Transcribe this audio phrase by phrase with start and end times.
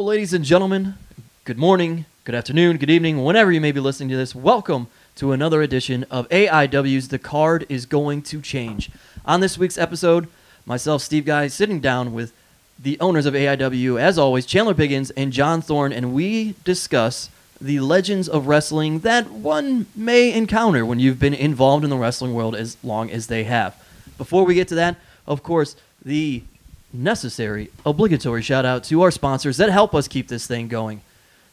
[0.00, 0.94] Ladies and gentlemen.
[1.44, 4.34] Good morning, good afternoon, good evening, whenever you may be listening to this.
[4.34, 8.90] Welcome to another edition of AIW's The Card is Going to Change.
[9.26, 10.26] On this week's episode,
[10.64, 12.32] myself, Steve Guy, sitting down with
[12.78, 17.28] the owners of AIW, as always, Chandler Biggins and John Thorne, and we discuss
[17.60, 22.32] the legends of wrestling that one may encounter when you've been involved in the wrestling
[22.32, 23.76] world as long as they have.
[24.16, 24.96] Before we get to that,
[25.26, 26.42] of course, the
[26.92, 31.02] necessary, obligatory shout out to our sponsors that help us keep this thing going.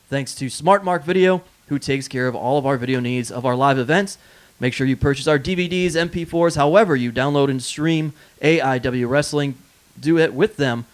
[0.09, 3.55] Thanks to SmartMark Video, who takes care of all of our video needs of our
[3.55, 4.17] live events.
[4.59, 9.55] Make sure you purchase our DVDs, MP4s, however you download and stream AIW Wrestling.
[9.99, 10.85] Do it with them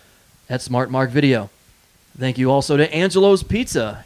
[0.49, 1.49] at SmartMark Video.
[2.17, 4.05] Thank you also to Angelo's Pizza.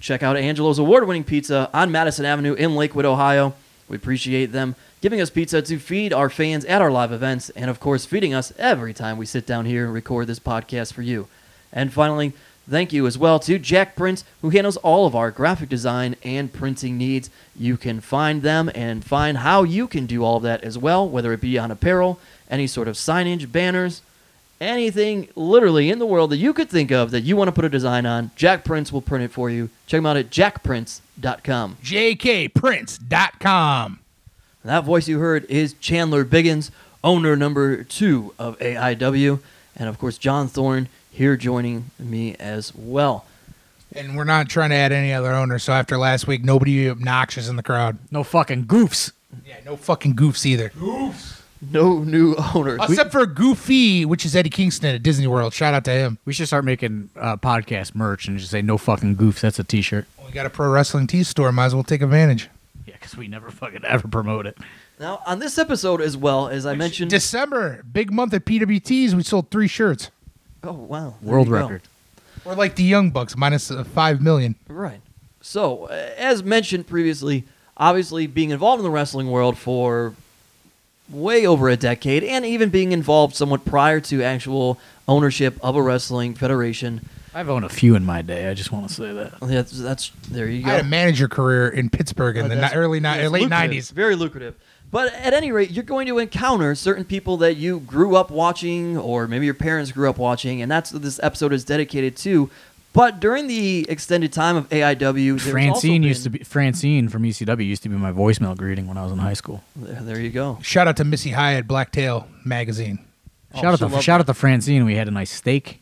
[0.00, 3.54] Check out Angelo's award winning pizza on Madison Avenue in Lakewood, Ohio.
[3.88, 7.70] We appreciate them giving us pizza to feed our fans at our live events, and
[7.70, 11.02] of course, feeding us every time we sit down here and record this podcast for
[11.02, 11.28] you.
[11.72, 12.32] And finally,
[12.68, 16.52] thank you as well to Jack Prince, who handles all of our graphic design and
[16.52, 17.30] printing needs.
[17.54, 21.08] You can find them and find how you can do all of that as well,
[21.08, 22.18] whether it be on apparel,
[22.50, 24.02] any sort of signage, banners,
[24.60, 27.64] anything literally in the world that you could think of that you want to put
[27.64, 28.30] a design on.
[28.36, 29.68] Jack Prince will print it for you.
[29.86, 31.76] Check him out at jackprince.com.
[31.82, 33.98] jkprince.com.
[34.66, 36.70] That voice you heard is Chandler Biggins,
[37.04, 39.40] owner number two of AIW,
[39.76, 43.24] and of course John Thorne here joining me as well.
[43.94, 47.48] And we're not trying to add any other owners, so after last week, nobody obnoxious
[47.48, 47.98] in the crowd.
[48.10, 49.12] No fucking goofs.
[49.46, 50.70] Yeah, no fucking goofs either.
[50.70, 51.42] Goofs.
[51.70, 52.80] No new owners.
[52.82, 55.54] Except for Goofy, which is Eddie Kingston at Disney World.
[55.54, 56.18] Shout out to him.
[56.26, 59.40] We should start making uh, podcast merch and just say no fucking goofs.
[59.40, 60.06] That's a T-shirt.
[60.24, 61.50] We got a pro wrestling tee store.
[61.52, 62.50] Might as well take advantage.
[63.00, 64.56] Yeah, because we never fucking ever promote it.
[64.98, 67.10] Now on this episode as well as I mentioned.
[67.10, 69.12] December, big month at PWTs.
[69.14, 70.10] We sold three shirts.
[70.64, 71.60] oh wow, there World you go.
[71.60, 71.82] record.
[72.44, 74.54] We're like the Young Bucks, minus uh, five million.
[74.68, 75.00] Right.
[75.40, 77.44] So, uh, as mentioned previously,
[77.76, 80.14] obviously being involved in the wrestling world for
[81.08, 84.78] way over a decade, and even being involved somewhat prior to actual
[85.08, 87.08] ownership of a wrestling federation.
[87.36, 88.48] I've owned a few in my day.
[88.48, 89.38] I just want to say that.
[89.40, 90.68] That's, that's there you go.
[90.68, 90.76] I go.
[90.78, 93.50] had a manager career in Pittsburgh in Uh, the that's- early ni- yes, late lucrative,
[93.50, 93.90] nineties.
[93.90, 94.54] Very lucrative.
[94.90, 98.96] But at any rate, you're going to encounter certain people that you grew up watching,
[98.96, 102.48] or maybe your parents grew up watching, and that's what this episode is dedicated to.
[102.94, 104.98] But during the extended time of AIW,
[105.32, 108.56] there's also Francine used to been- be Francine from ECW used to be my voicemail
[108.56, 109.62] greeting when I was in high school.
[109.74, 110.58] There, there you go.
[110.62, 113.00] Shout out to Missy Hyatt, Blacktail magazine.
[113.52, 114.86] Oh, shout out she'll to love shout out to Francine.
[114.86, 115.80] We had a nice steak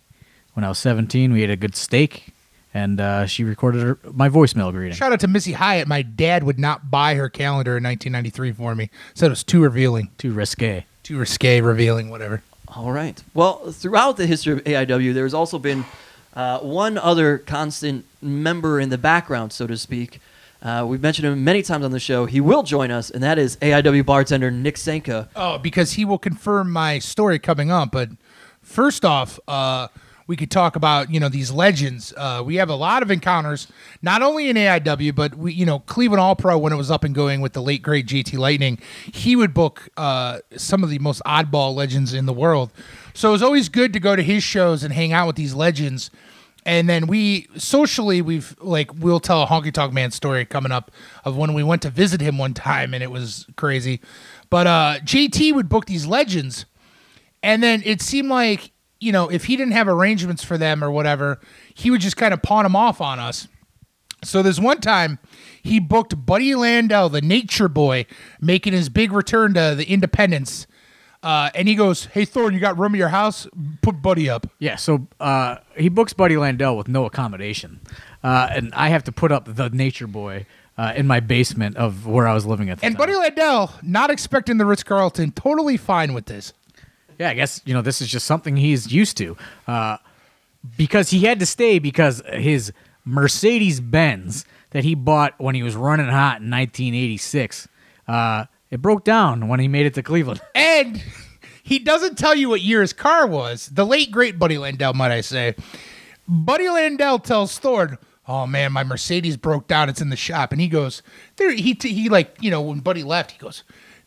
[0.54, 1.32] when I was 17.
[1.32, 2.32] We had a good steak,
[2.72, 4.94] and uh, she recorded her, my voicemail greeting.
[4.97, 5.87] Shout out to Missy Hyatt.
[5.87, 8.91] My dad would not buy her calendar in 1993 for me.
[9.15, 10.84] Said it was too revealing, Too risque.
[11.03, 12.42] too risque, revealing, whatever.
[12.69, 13.22] All right.
[13.34, 15.84] Well, throughout the history of AIW, there's also been
[16.34, 20.21] uh, one other constant member in the background, so to speak.
[20.60, 22.25] Uh, we've mentioned him many times on the show.
[22.25, 25.28] He will join us, and that is AIW bartender Nick Senka.
[25.36, 27.92] Oh, because he will confirm my story coming up.
[27.92, 28.09] But
[28.62, 29.88] first off, uh,
[30.27, 32.12] we could talk about you know these legends.
[32.17, 33.69] Uh, we have a lot of encounters,
[34.03, 37.05] not only in AIW, but we you know Cleveland All Pro when it was up
[37.05, 38.79] and going with the late great JT Lightning.
[39.13, 42.73] He would book uh, some of the most oddball legends in the world.
[43.13, 45.55] So it was always good to go to his shows and hang out with these
[45.55, 46.11] legends.
[46.67, 50.91] And then we socially we've like we'll tell a honky tonk man story coming up
[51.25, 54.01] of when we went to visit him one time and it was crazy.
[54.49, 56.65] But uh JT would book these legends
[57.45, 58.71] and then it seemed like,
[59.04, 61.38] you know, if he didn't have arrangements for them or whatever,
[61.75, 63.47] he would just kind of pawn them off on us.
[64.22, 65.19] So there's one time
[65.62, 68.06] he booked Buddy Landel, the nature boy,
[68.41, 70.66] making his big return to the independence.
[71.22, 73.47] Uh, and he goes, Hey Thorne, you got room at your house?
[73.82, 74.47] Put Buddy up.
[74.59, 77.81] Yeah, so uh, he books Buddy Landel with no accommodation,
[78.22, 80.45] uh, and I have to put up the Nature Boy
[80.77, 83.07] uh, in my basement of where I was living at the And time.
[83.07, 86.53] Buddy Landel, not expecting the Ritz Carlton, totally fine with this.
[87.19, 89.99] Yeah, I guess you know this is just something he's used to, uh,
[90.77, 92.72] because he had to stay because his
[93.05, 97.69] Mercedes Benz that he bought when he was running hot in 1986,
[98.09, 100.41] uh, it broke down when he made it to Cleveland.
[100.55, 101.03] And
[101.63, 103.69] he doesn't tell you what year his car was.
[103.69, 105.55] The late great Buddy Landel, might I say.
[106.28, 107.97] Buddy Landel tells Thorne,
[108.27, 109.89] "Oh man, my Mercedes broke down.
[109.89, 111.03] It's in the shop." And he goes,
[111.37, 113.63] "There." He he like you know when Buddy left, he goes,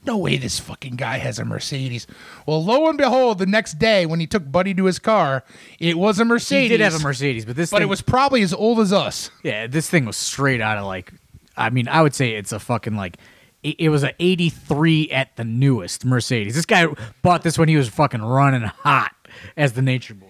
[0.07, 2.07] "No way, this fucking guy has a Mercedes."
[2.45, 5.43] Well, lo and behold, the next day when he took Buddy to his car,
[5.79, 6.71] it was a Mercedes.
[6.71, 8.91] He did have a Mercedes, but this but thing, it was probably as old as
[8.91, 9.29] us.
[9.43, 11.13] yeah, this thing was straight out of like,
[11.55, 13.17] I mean, I would say it's a fucking like.
[13.63, 16.55] It it was a 83 at the newest Mercedes.
[16.55, 16.87] This guy
[17.21, 19.13] bought this when he was fucking running hot
[19.55, 20.27] as the Nature Boy.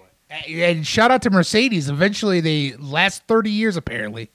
[0.50, 1.90] And shout out to Mercedes.
[1.90, 4.30] Eventually, they last 30 years apparently.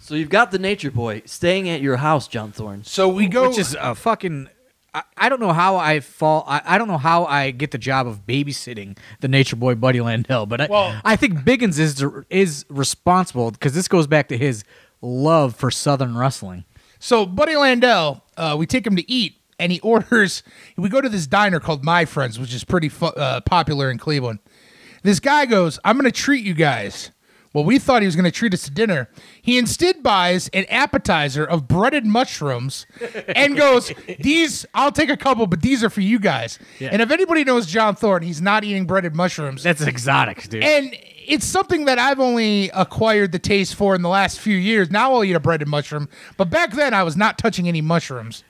[0.00, 2.82] So you've got the Nature Boy staying at your house, John Thorne.
[2.84, 3.48] So we go.
[3.48, 4.48] which is a fucking.
[4.94, 6.44] I, I don't know how I fall.
[6.46, 10.00] I, I don't know how I get the job of babysitting the Nature Boy Buddy
[10.00, 14.36] Landel, but I, Well- I think Biggins is is responsible because this goes back to
[14.38, 14.64] his
[15.00, 16.64] love for Southern wrestling.
[16.98, 20.42] So Buddy Landel, uh, we take him to eat, and he orders.
[20.76, 23.98] We go to this diner called My Friends, which is pretty fu- uh, popular in
[23.98, 24.38] Cleveland.
[25.02, 27.10] This guy goes, "I'm going to treat you guys."
[27.52, 29.08] Well, we thought he was going to treat us to dinner.
[29.40, 32.86] He instead buys an appetizer of breaded mushrooms
[33.34, 37.10] and goes, "These, I'll take a couple, but these are for you guys." And if
[37.10, 39.62] anybody knows John Thorne, he's not eating breaded mushrooms.
[39.62, 40.64] That's exotic, dude.
[40.64, 40.96] And
[41.26, 44.90] it's something that I've only acquired the taste for in the last few years.
[44.90, 48.44] Now I'll eat a breaded mushroom, but back then I was not touching any mushrooms.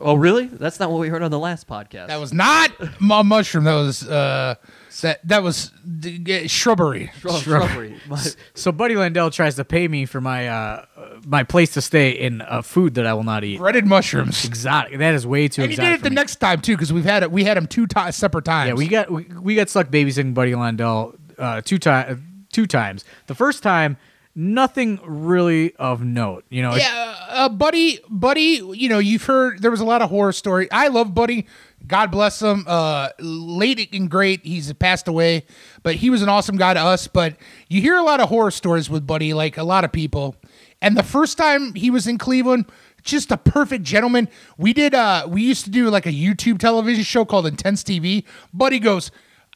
[0.00, 0.46] Oh, really?
[0.46, 2.08] That's not what we heard on the last podcast.
[2.08, 3.64] That was not a mushroom.
[3.64, 4.56] That was uh,
[5.02, 5.70] that that was
[6.00, 7.10] d- shrubbery.
[7.20, 7.96] Shrub- shrubbery.
[8.08, 8.24] My-
[8.54, 10.84] so Buddy Landel tries to pay me for my uh,
[11.26, 13.58] my place to stay in uh, food that I will not eat.
[13.58, 14.44] Breaded mushrooms.
[14.44, 14.98] Exotic.
[14.98, 15.90] That is way too And he exotic.
[15.90, 16.16] did it for the me.
[16.16, 17.30] next time too, because we've had it.
[17.30, 18.68] We had him two ti separate times.
[18.68, 22.20] Yeah, we got we, we got stuck babysitting Buddy Landel uh, two times.
[22.52, 23.04] Two times.
[23.28, 23.96] The first time,
[24.34, 26.44] nothing really of note.
[26.50, 30.10] You know, Yeah, uh, Buddy, Buddy, you know, you've heard there was a lot of
[30.10, 30.68] horror story.
[30.72, 31.46] I love Buddy.
[31.86, 32.64] God bless him.
[32.66, 34.44] Uh, late and great.
[34.44, 35.44] He's passed away,
[35.82, 37.06] but he was an awesome guy to us.
[37.06, 37.36] But
[37.68, 40.36] you hear a lot of horror stories with Buddy, like a lot of people.
[40.82, 42.66] And the first time he was in Cleveland,
[43.02, 44.28] just a perfect gentleman.
[44.56, 44.94] We did.
[44.94, 48.24] Uh, we used to do like a YouTube television show called Intense TV.
[48.52, 49.10] Buddy goes,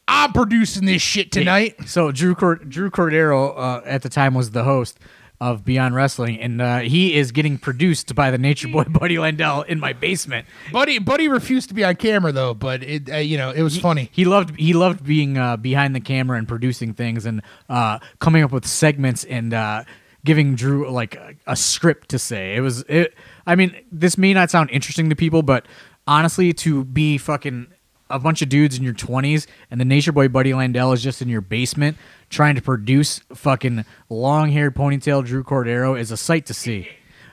[0.09, 4.51] "I'm producing this shit tonight." So Drew Cord- Drew Cordero uh, at the time was
[4.51, 4.99] the host
[5.41, 9.67] of Beyond Wrestling, and uh, he is getting produced by the Nature Boy Buddy Landel
[9.67, 10.47] in my basement.
[10.73, 13.79] Buddy, Buddy refused to be on camera though, but it, uh, you know, it was
[13.79, 14.11] funny.
[14.13, 18.43] He loved he loved being uh, behind the camera and producing things and uh, coming
[18.43, 19.85] up with segments and uh,
[20.25, 22.55] giving Drew like a, a script to say.
[22.55, 23.15] It was it.
[23.47, 25.67] I mean, this may not sound interesting to people, but
[26.07, 27.67] honestly, to be fucking
[28.11, 31.21] a bunch of dudes in your twenties and the Nature Boy Buddy Landel is just
[31.21, 31.97] in your basement
[32.35, 36.89] trying to produce fucking long haired ponytail Drew Cordero is a sight to see.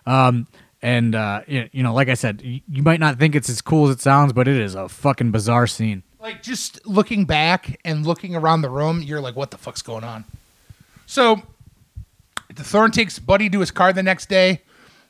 [0.06, 0.48] Um,
[0.82, 3.90] and uh, you know, like I said, you, you might not think it's as cool
[3.90, 6.04] as it sounds, but it is a fucking bizarre scene.
[6.20, 10.04] like just looking back and looking around the room, you're like, what the fuck's going
[10.04, 10.24] on?
[11.06, 11.42] So
[12.56, 14.62] the Thorne takes Buddy to his car the next day.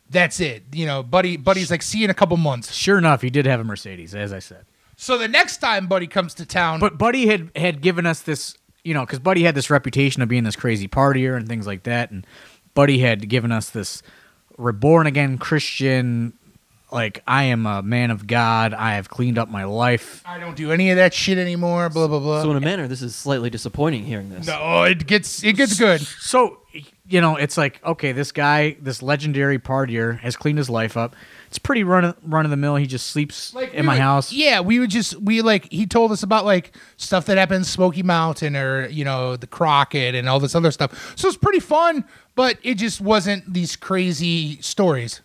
[0.09, 0.63] That's it.
[0.73, 2.73] You know, Buddy Buddy's like, see you in a couple months.
[2.73, 4.65] Sure enough, he did have a Mercedes, as I said.
[4.97, 8.57] So the next time Buddy comes to town, But Buddy had had given us this,
[8.83, 11.83] you know, because Buddy had this reputation of being this crazy partier and things like
[11.83, 12.25] that, and
[12.73, 14.01] Buddy had given us this
[14.57, 16.33] reborn again Christian,
[16.91, 18.73] like I am a man of God.
[18.73, 20.21] I have cleaned up my life.
[20.25, 21.89] I don't do any of that shit anymore.
[21.89, 22.41] Blah blah blah.
[22.41, 24.47] so in a manner, this is slightly disappointing hearing this.
[24.47, 26.01] no, it gets it gets good.
[26.01, 26.59] So,
[27.07, 31.15] you know, it's like okay, this guy, this legendary partier, has cleaned his life up.
[31.51, 32.77] It's pretty run run of the mill.
[32.77, 34.31] He just sleeps Like in we my would- house.
[34.31, 37.63] Yeah, we would just we like he told us about like stuff that happened in
[37.65, 41.13] Smoky Mountain or you know the Crockett and all this other stuff.
[41.18, 42.06] So it's pretty fun,
[42.36, 45.19] but it just wasn't these crazy stories.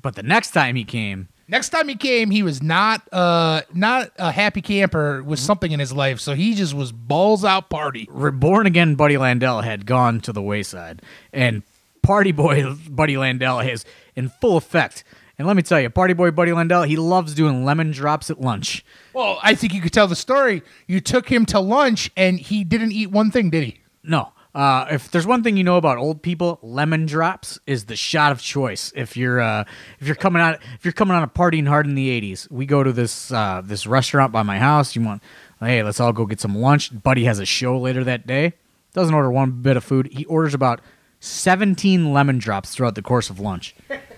[0.00, 4.10] But the next time he came, Next time he came, he was not uh not
[4.18, 8.08] a happy camper with something in his life, so he just was balls out party.
[8.10, 11.62] Reborn again Buddy Landel had gone to the wayside, and
[12.02, 13.84] Party Boy Buddy Landel is
[14.16, 15.04] in full effect.
[15.42, 18.40] And let me tell you, Party Boy Buddy Landel, he loves doing lemon drops at
[18.40, 18.84] lunch.
[19.12, 20.62] Well, I think you could tell the story.
[20.86, 23.80] You took him to lunch and he didn't eat one thing, did he?
[24.04, 27.96] No, uh, if there's one thing you know about old people, lemon drops is the
[27.96, 28.92] shot of choice.
[28.94, 29.64] If you're uh,
[29.98, 32.64] if you're coming out if you're coming on a partying hard in the '80s, we
[32.64, 34.94] go to this uh, this restaurant by my house.
[34.94, 35.24] You want,
[35.58, 37.02] hey, let's all go get some lunch.
[37.02, 38.52] Buddy has a show later that day.
[38.94, 40.08] Doesn't order one bit of food.
[40.12, 40.82] He orders about
[41.18, 43.74] 17 lemon drops throughout the course of lunch.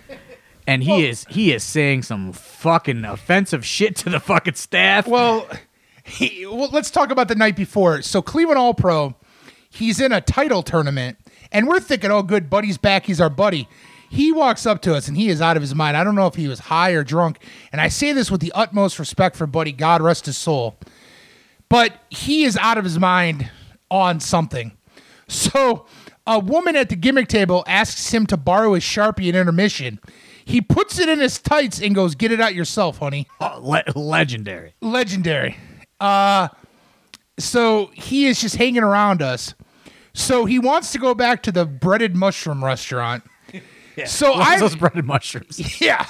[0.67, 5.07] And he is he is saying some fucking offensive shit to the fucking staff.
[5.07, 5.47] Well,
[6.03, 8.01] he, well, let's talk about the night before.
[8.01, 9.15] So Cleveland All Pro,
[9.69, 11.17] he's in a title tournament,
[11.51, 13.05] and we're thinking, oh, good, buddy's back.
[13.05, 13.67] He's our buddy.
[14.09, 15.97] He walks up to us, and he is out of his mind.
[15.97, 17.39] I don't know if he was high or drunk,
[17.71, 19.71] and I say this with the utmost respect for Buddy.
[19.71, 20.77] God rest his soul,
[21.69, 23.49] but he is out of his mind
[23.89, 24.71] on something.
[25.27, 25.85] So
[26.27, 29.99] a woman at the gimmick table asks him to borrow his sharpie in intermission.
[30.45, 33.83] He puts it in his tights and goes, "Get it out yourself, honey." Oh, le-
[33.99, 34.75] legendary.
[34.81, 35.57] legendary.
[35.99, 36.49] Uh
[37.37, 39.53] so he is just hanging around us.
[40.13, 43.23] So he wants to go back to the breaded mushroom restaurant.
[43.97, 44.05] yeah.
[44.05, 45.81] So I those breaded mushrooms.
[45.81, 46.05] yeah.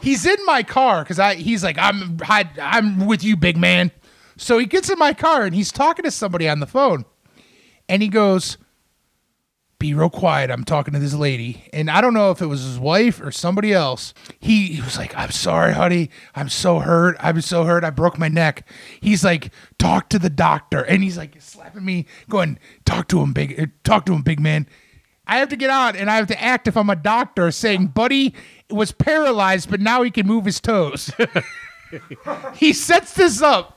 [0.00, 3.90] He's in my car cuz I he's like I'm I, I'm with you big man.
[4.38, 7.04] So he gets in my car and he's talking to somebody on the phone.
[7.88, 8.58] and he goes,
[9.78, 10.50] "Be real quiet.
[10.50, 13.30] I'm talking to this lady." And I don't know if it was his wife or
[13.30, 14.14] somebody else.
[14.38, 16.10] He, he was like, "I'm sorry, honey.
[16.34, 17.16] I'm so hurt.
[17.20, 17.84] I'm so hurt.
[17.84, 18.68] I broke my neck."
[19.00, 23.32] He's like, "Talk to the doctor," and he's like slapping me, going, "Talk to him,
[23.32, 23.70] big.
[23.84, 24.66] Talk to him, big man."
[25.26, 27.88] I have to get on and I have to act if I'm a doctor saying,
[27.88, 28.32] Buddy
[28.70, 31.10] was paralyzed, but now he can move his toes.
[32.54, 33.75] he sets this up.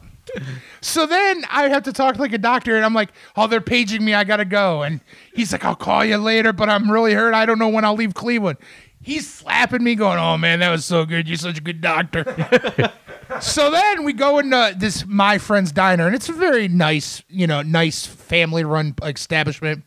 [0.81, 4.03] So then I have to talk like a doctor, and I'm like, "Oh, they're paging
[4.03, 4.13] me.
[4.13, 5.01] I gotta go." And
[5.33, 7.33] he's like, "I'll call you later, but I'm really hurt.
[7.33, 8.57] I don't know when I'll leave Cleveland."
[9.01, 11.27] He's slapping me, going, "Oh man, that was so good.
[11.27, 12.23] You're such a good doctor."
[13.41, 17.47] so then we go into this my friend's diner, and it's a very nice, you
[17.47, 19.83] know, nice family-run establishment.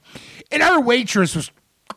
[0.50, 1.50] And our waitress was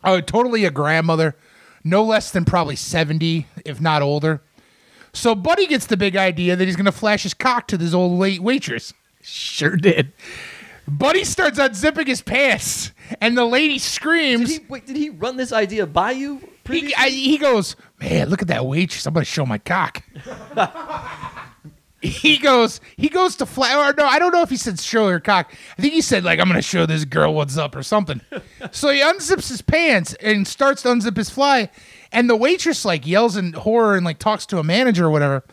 [0.04, 1.36] uh, totally a grandmother,
[1.84, 4.42] no less than probably seventy, if not older.
[5.16, 7.94] So Buddy gets the big idea that he's going to flash his cock to this
[7.94, 8.94] old late waitress.
[9.22, 10.12] Sure did.
[10.88, 14.58] Buddy starts unzipping his pants, and the lady Did screams.
[14.58, 16.94] he, wait, did he run this idea by you He.
[16.96, 19.08] I, he goes, man, look at that waitress.
[19.08, 20.04] I'm going to show my cock.
[22.02, 23.74] he goes, he goes to fly.
[23.74, 25.52] Or no, I don't know if he said show her cock.
[25.78, 28.22] I think he said like I'm going to show this girl what's up or something.
[28.72, 31.70] so he unzips his pants and starts to unzip his fly,
[32.16, 35.44] and the waitress like yells in horror and like talks to a manager or whatever.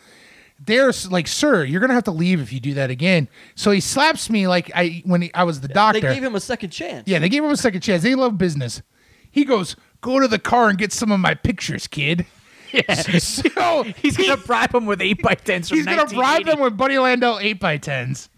[0.65, 3.27] There's like, sir, you're gonna have to leave if you do that again.
[3.55, 5.99] So he slaps me like I when he, I was the doctor.
[5.99, 7.07] They gave him a second chance.
[7.07, 8.01] Yeah, they gave him a second chance.
[8.01, 8.81] They love business.
[9.29, 12.25] He goes, go to the car and get some of my pictures, kid.
[12.73, 12.95] Yeah.
[13.19, 16.75] So He's gonna bribe him with eight by tens from he's gonna bribe them with
[16.75, 18.29] Buddy Landel eight by tens.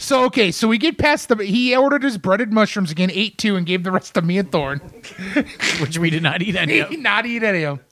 [0.00, 1.36] So okay, so we get past the.
[1.44, 4.50] He ordered his breaded mushrooms again, ate two, and gave the rest to me and
[4.50, 4.78] Thorne.
[5.80, 6.90] which we did not eat any of.
[6.90, 7.86] did not eat any of them.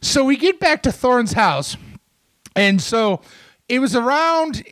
[0.00, 1.76] So we get back to Thorne's house,
[2.56, 3.20] and so
[3.68, 4.64] it was around.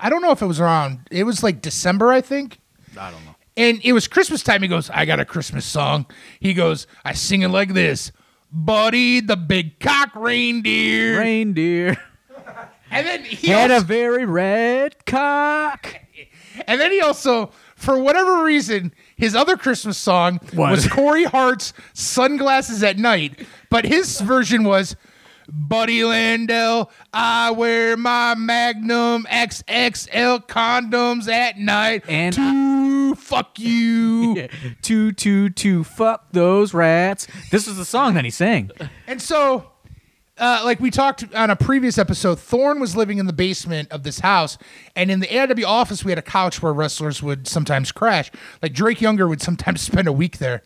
[0.00, 1.08] I don't know if it was around.
[1.10, 2.58] It was like December, I think.
[2.98, 3.34] I don't know.
[3.56, 4.62] And it was Christmas time.
[4.62, 6.06] He goes, I got a Christmas song.
[6.40, 8.12] He goes, I sing it like this
[8.50, 11.18] Buddy the Big Cock Reindeer.
[11.18, 11.98] Reindeer
[12.90, 16.01] And then he had a very red cock.
[16.66, 20.70] And then he also, for whatever reason, his other Christmas song What?
[20.70, 23.46] was Corey Hart's Sunglasses at Night.
[23.70, 24.96] But his version was
[25.48, 34.48] Buddy Landel, I wear my Magnum XXL condoms at night And to fuck you.
[34.82, 37.26] two, two, two, fuck those rats.
[37.50, 38.70] This was the song that he sang.
[39.06, 39.71] And so,
[40.38, 44.02] uh, like we talked on a previous episode, Thorne was living in the basement of
[44.02, 44.56] this house,
[44.96, 48.30] and in the AIW office, we had a couch where wrestlers would sometimes crash.
[48.62, 50.62] Like Drake Younger would sometimes spend a week there.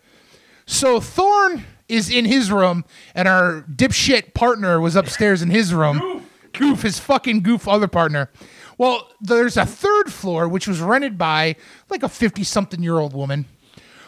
[0.66, 6.26] So Thorne is in his room, and our dipshit partner was upstairs in his room.
[6.52, 8.30] Goof, his fucking goof other partner.
[8.78, 11.56] Well, there's a third floor which was rented by
[11.90, 13.46] like a 50 something year old woman.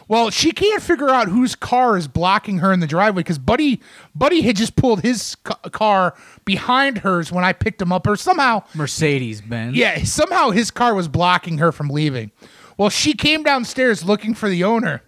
[0.08, 3.80] Well, she can't figure out whose car is blocking her in the driveway because Buddy
[4.14, 6.14] Buddy had just pulled his ca- car
[6.46, 9.76] behind hers when I picked him up, or somehow, Mercedes Benz.
[9.76, 12.30] yeah, somehow his car was blocking her from leaving.
[12.78, 15.02] Well, she came downstairs looking for the owner,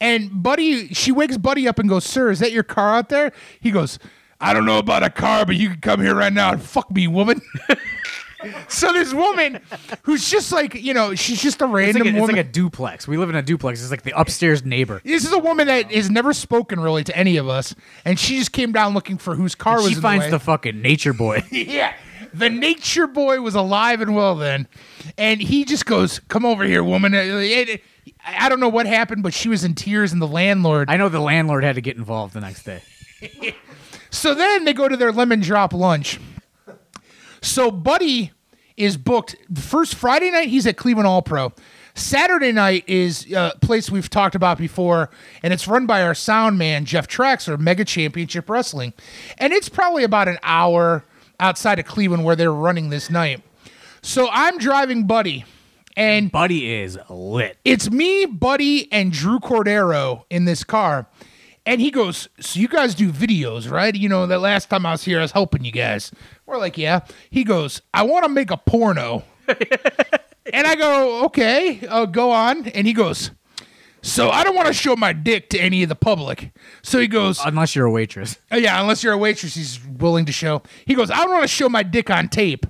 [0.00, 3.32] and Buddy, she wakes Buddy up and goes, "Sir, is that your car out there?"
[3.60, 3.98] He goes,
[4.40, 6.90] "I don't know about a car, but you can come here right now and fuck
[6.90, 7.42] me, woman."
[8.68, 9.60] so this woman,
[10.02, 12.36] who's just like you know, she's just a It's random like, a, it's woman.
[12.36, 13.08] like a duplex.
[13.08, 13.80] We live in a duplex.
[13.82, 15.00] It's like the upstairs neighbor.
[15.04, 18.38] This is a woman that has never spoken really to any of us, and she
[18.38, 21.12] just came down looking for whose car was She in finds the, the fucking nature
[21.12, 21.42] boy.
[21.50, 21.94] yeah.
[22.34, 24.68] The nature boy was alive and well then,
[25.16, 27.82] and he just goes, "Come over here, woman." Uh, it- it-
[28.26, 30.90] I don't know what happened, but she was in tears, and the landlord.
[30.90, 32.82] I know the landlord had to get involved the next day.
[34.10, 36.18] So then they go to their lemon drop lunch.
[37.40, 38.32] So Buddy
[38.76, 39.36] is booked.
[39.50, 41.52] The first Friday night he's at Cleveland All Pro.
[41.94, 45.10] Saturday night is a place we've talked about before,
[45.42, 48.92] and it's run by our sound man Jeff Traxler, Mega Championship Wrestling,
[49.36, 51.04] and it's probably about an hour
[51.40, 53.42] outside of Cleveland where they're running this night.
[54.00, 55.44] So I'm driving Buddy,
[55.96, 57.58] and Buddy is lit.
[57.64, 61.08] it's me, Buddy, and Drew Cordero in this car.
[61.66, 63.94] And he goes, So you guys do videos, right?
[63.94, 66.12] You know, that last time I was here, I was helping you guys.
[66.48, 67.00] We're like, Yeah.
[67.30, 69.22] He goes, I want to make a porno.
[69.48, 72.66] and I go, Okay, uh, go on.
[72.68, 73.30] And he goes,
[74.02, 76.52] So I don't want to show my dick to any of the public.
[76.82, 78.38] So he goes, Unless you're a waitress.
[78.50, 80.62] Oh, yeah, unless you're a waitress, he's willing to show.
[80.86, 82.66] He goes, I don't want to show my dick on tape.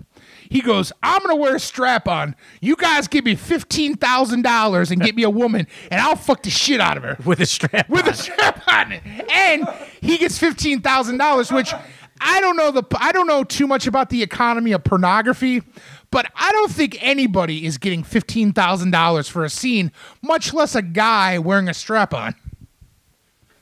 [0.50, 2.34] He goes, I'm gonna wear a strap on.
[2.62, 6.42] You guys give me fifteen thousand dollars and get me a woman, and I'll fuck
[6.42, 7.86] the shit out of her With a strap.
[7.90, 8.08] with on.
[8.08, 8.92] a strap on.
[9.30, 9.68] And
[10.00, 11.74] he gets fifteen thousand dollars, which
[12.20, 15.62] I, don't know the I don't know too much about the economy of pornography,
[16.10, 20.74] but I don't think anybody is getting fifteen thousand dollars for a scene, much less
[20.74, 22.34] a guy wearing a strap on.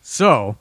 [0.00, 0.56] So,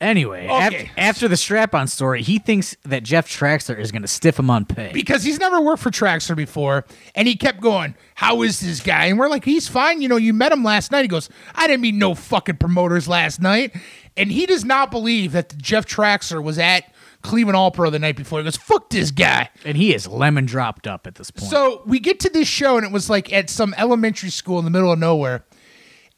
[0.00, 0.90] anyway, Okay.
[0.96, 4.64] after the strap-on story, he thinks that Jeff Traxler is going to stiff him on
[4.64, 4.90] pay.
[4.92, 9.06] because he's never worked for Traxler before, and he kept going, "How is this guy?"
[9.06, 10.02] And we're like, "He's fine.
[10.02, 13.06] You know, you met him last night." He goes, "I didn't meet no fucking promoters
[13.06, 13.74] last night,"
[14.16, 16.89] and he does not believe that Jeff Traxler was at
[17.22, 18.38] Cleveland All Pro the night before.
[18.38, 21.50] He goes, "Fuck this guy." and he is lemon dropped up at this point.
[21.50, 24.64] So we get to this show, and it was like at some elementary school in
[24.64, 25.44] the middle of nowhere.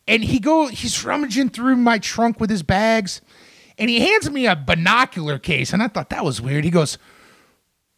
[0.08, 3.20] And he go, he's rummaging through my trunk with his bags,
[3.78, 6.64] and he hands me a binocular case, and I thought that was weird.
[6.64, 6.98] He goes,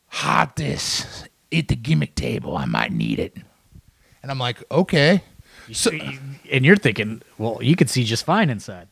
[0.08, 2.56] "Hot this at the gimmick table.
[2.56, 3.36] I might need it."
[4.22, 5.22] And I'm like, "Okay."
[5.72, 5.90] So
[6.50, 8.88] and you're thinking, well, you could see just fine inside.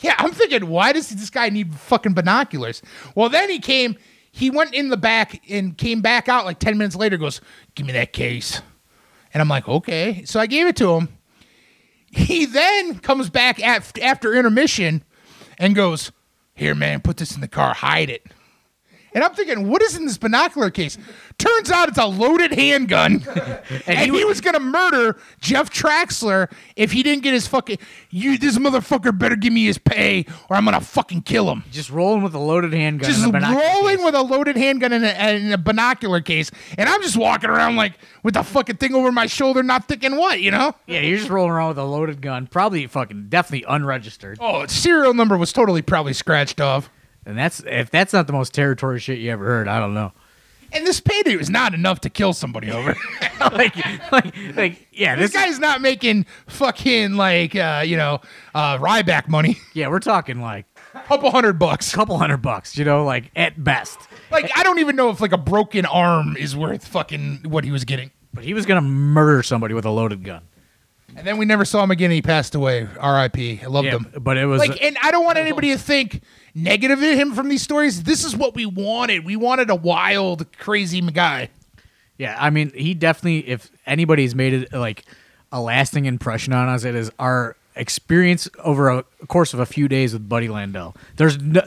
[0.00, 2.82] Yeah, I'm thinking, why does this guy need fucking binoculars?
[3.14, 3.96] Well, then he came,
[4.32, 7.40] he went in the back and came back out like 10 minutes later, goes,
[7.74, 8.62] Give me that case.
[9.32, 10.24] And I'm like, Okay.
[10.24, 11.08] So I gave it to him.
[12.12, 15.04] He then comes back af- after intermission
[15.58, 16.10] and goes,
[16.54, 18.26] Here, man, put this in the car, hide it.
[19.12, 20.96] And I'm thinking, what is in this binocular case?
[21.40, 23.24] Turns out it's a loaded handgun.
[23.86, 27.78] and he, was gonna murder Jeff Traxler if he didn't get his fucking
[28.10, 31.64] you this motherfucker better give me his pay or I'm gonna fucking kill him.
[31.70, 33.10] Just rolling with a loaded handgun.
[33.10, 34.04] Just and rolling case.
[34.04, 37.76] with a loaded handgun in a, in a binocular case, and I'm just walking around
[37.76, 40.74] like with the fucking thing over my shoulder, not thinking what, you know?
[40.86, 44.36] Yeah, you're just rolling around with a loaded gun, probably fucking definitely unregistered.
[44.42, 46.90] Oh, serial number was totally probably scratched off.
[47.24, 50.12] And that's if that's not the most territory shit you ever heard, I don't know.
[50.72, 52.96] And this payday was not enough to kill somebody over.
[53.40, 53.76] like,
[54.12, 58.20] like, like, yeah, this this, guy's not making fucking like uh, you know
[58.54, 59.58] uh, Ryback money.
[59.74, 61.92] yeah, we're talking like a couple hundred bucks.
[61.92, 63.98] a couple hundred bucks, you know, like at best.
[64.30, 67.70] Like I don't even know if like a broken arm is worth fucking what he
[67.70, 68.10] was getting.
[68.32, 70.42] But he was gonna murder somebody with a loaded gun.
[71.16, 72.10] And then we never saw him again.
[72.10, 72.88] He passed away.
[72.98, 73.60] R.I.P.
[73.62, 74.12] I loved Yeah, him.
[74.20, 76.22] but it was Like, and I don't want anybody to think
[76.54, 78.04] negative of him from these stories.
[78.04, 79.24] This is what we wanted.
[79.24, 81.50] We wanted a wild, crazy guy.
[82.18, 83.48] Yeah, I mean, he definitely.
[83.48, 85.04] If anybody's made it like
[85.52, 89.88] a lasting impression on us, it is our experience over a course of a few
[89.88, 90.94] days with Buddy Landel.
[91.16, 91.62] There's no,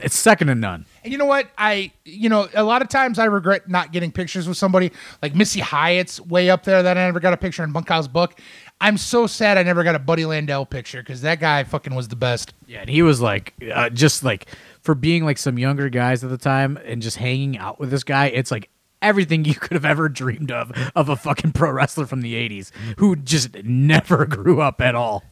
[0.00, 0.86] it's second to none.
[1.04, 1.48] And you know what?
[1.58, 5.34] I, you know, a lot of times I regret not getting pictures with somebody like
[5.34, 8.40] Missy Hyatt's way up there that I never got a picture in Bunkhouse Book.
[8.80, 12.08] I'm so sad I never got a Buddy Landel picture because that guy fucking was
[12.08, 12.54] the best.
[12.66, 14.46] Yeah, and he was like, uh, just like
[14.82, 18.04] for being like some younger guys at the time and just hanging out with this
[18.04, 18.26] guy.
[18.26, 18.68] It's like
[19.02, 22.70] everything you could have ever dreamed of of a fucking pro wrestler from the '80s
[22.98, 25.24] who just never grew up at all.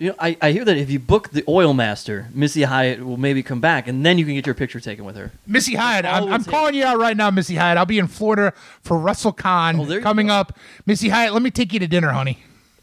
[0.00, 3.16] You know, I, I hear that if you book the Oil Master, Missy Hyatt will
[3.16, 5.32] maybe come back, and then you can get your picture taken with her.
[5.44, 7.76] Missy Hyatt, I'm, I'm calling you out right now, Missy Hyatt.
[7.76, 10.34] I'll be in Florida for Oh, there WrestleCon you coming go.
[10.34, 10.56] up.
[10.86, 12.38] Missy Hyatt, let me take you to dinner, honey.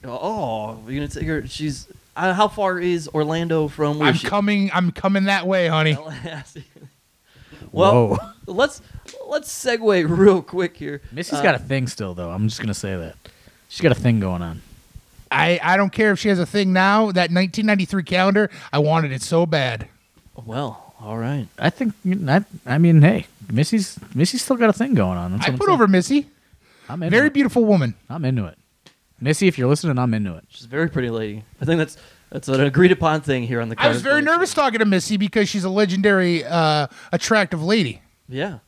[0.08, 1.48] Oh, you're gonna take her?
[1.48, 4.00] She's uh, how far is Orlando from?
[4.00, 4.70] Where I'm she- coming.
[4.74, 5.98] I'm coming that way, honey.
[7.72, 8.18] well, Whoa.
[8.48, 8.82] let's
[9.28, 11.02] let's segue real quick here.
[11.12, 12.30] Missy's Uh, got a thing still, though.
[12.32, 13.16] I'm just gonna say that
[13.70, 14.62] she's got a thing going on.
[15.32, 17.06] I, I don't care if she has a thing now.
[17.08, 19.88] That 1993 calendar, I wanted it so bad.
[20.46, 21.48] Well, all right.
[21.58, 21.94] I think
[22.28, 25.32] I, I mean, hey, Missy's Missy's still got a thing going on.
[25.34, 25.74] That's I what I'm put saying.
[25.74, 26.28] over Missy.
[26.88, 27.34] I'm into Very it.
[27.34, 27.96] beautiful woman.
[28.10, 28.58] I'm into it.
[29.20, 30.44] Missy, if you're listening, I'm into it.
[30.50, 31.44] She's a very pretty lady.
[31.62, 31.98] I think that's
[32.30, 33.76] that's an agreed upon thing here on the.
[33.80, 38.02] I was very Going nervous talking to Missy because she's a legendary, uh, attractive lady.
[38.28, 38.60] Yeah,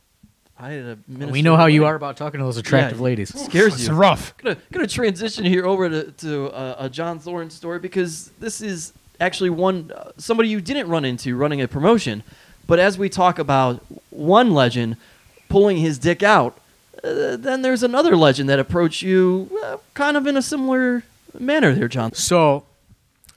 [0.57, 1.25] I had a.
[1.27, 3.03] We know how you are about talking to those attractive Yeah.
[3.03, 3.29] ladies.
[3.45, 3.93] Scares It's you.
[3.93, 4.35] rough.
[4.37, 8.93] gonna gonna transition here over to, to uh, a John Thorne story because this is
[9.19, 12.23] actually one uh, somebody you didn't run into running a promotion,
[12.67, 14.95] but as we talk about one legend
[15.49, 16.57] pulling his dick out,
[17.03, 21.03] uh, then there's another legend that approached you uh, kind of in a similar
[21.37, 22.13] manner there, John.
[22.13, 22.65] So,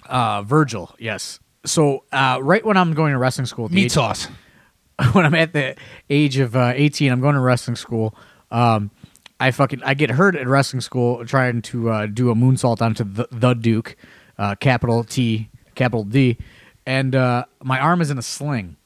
[0.07, 1.39] uh, Virgil, yes.
[1.65, 4.29] So, uh, right when I'm going to wrestling school, at the Meat age- sauce.
[5.13, 5.77] when I'm at the
[6.09, 8.15] age of uh, 18, I'm going to wrestling school.
[8.51, 8.91] Um,
[9.39, 13.05] I fucking I get hurt at wrestling school trying to uh, do a moonsault onto
[13.05, 13.97] the, the Duke,
[14.39, 16.37] uh, capital T, capital D,
[16.85, 18.77] and uh, my arm is in a sling.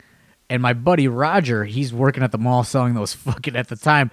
[0.51, 4.11] And my buddy Roger, he's working at the mall selling those fucking at the time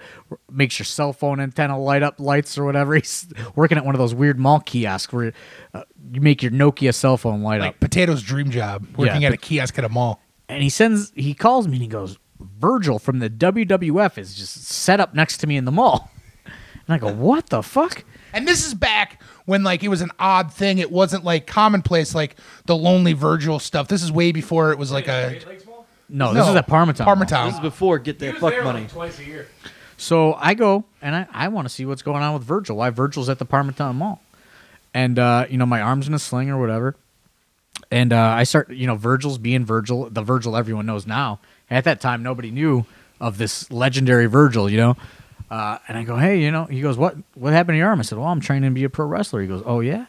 [0.50, 2.94] makes your cell phone antenna light up lights or whatever.
[2.94, 5.32] He's working at one of those weird mall kiosks where
[5.74, 7.66] uh, you make your Nokia cell phone light up.
[7.66, 10.20] Like Potato's dream job, working Yeah, at a kiosk at a mall.
[10.48, 12.18] and he sends he calls me and he goes
[12.58, 16.10] virgil from the wwf is just set up next to me in the mall
[16.44, 20.10] and i go what the fuck And this is back when like it was an
[20.18, 20.78] odd thing.
[20.78, 23.88] It wasn't like commonplace like the lonely Virgil stuff.
[23.88, 25.38] This is way before it was like a
[26.12, 27.06] No, this is at Parmatown.
[27.06, 27.16] Mall.
[27.16, 27.46] Parmatown.
[27.46, 28.86] This is before get that fuck money.
[28.86, 29.48] twice a year.
[29.96, 32.76] So I go and I, I want to see what's going on with Virgil.
[32.76, 34.20] Why Virgil's at the Parmatown Mall,
[34.92, 36.96] and uh, you know my arm's in a sling or whatever,
[37.90, 41.40] and uh, I start you know Virgil's being Virgil, the Virgil everyone knows now.
[41.70, 42.84] At that time, nobody knew
[43.18, 44.96] of this legendary Virgil, you know.
[45.50, 48.00] Uh, and I go, hey, you know, he goes, what what happened to your arm?
[48.00, 49.40] I said, well, I'm training to be a pro wrestler.
[49.40, 50.06] He goes, oh yeah.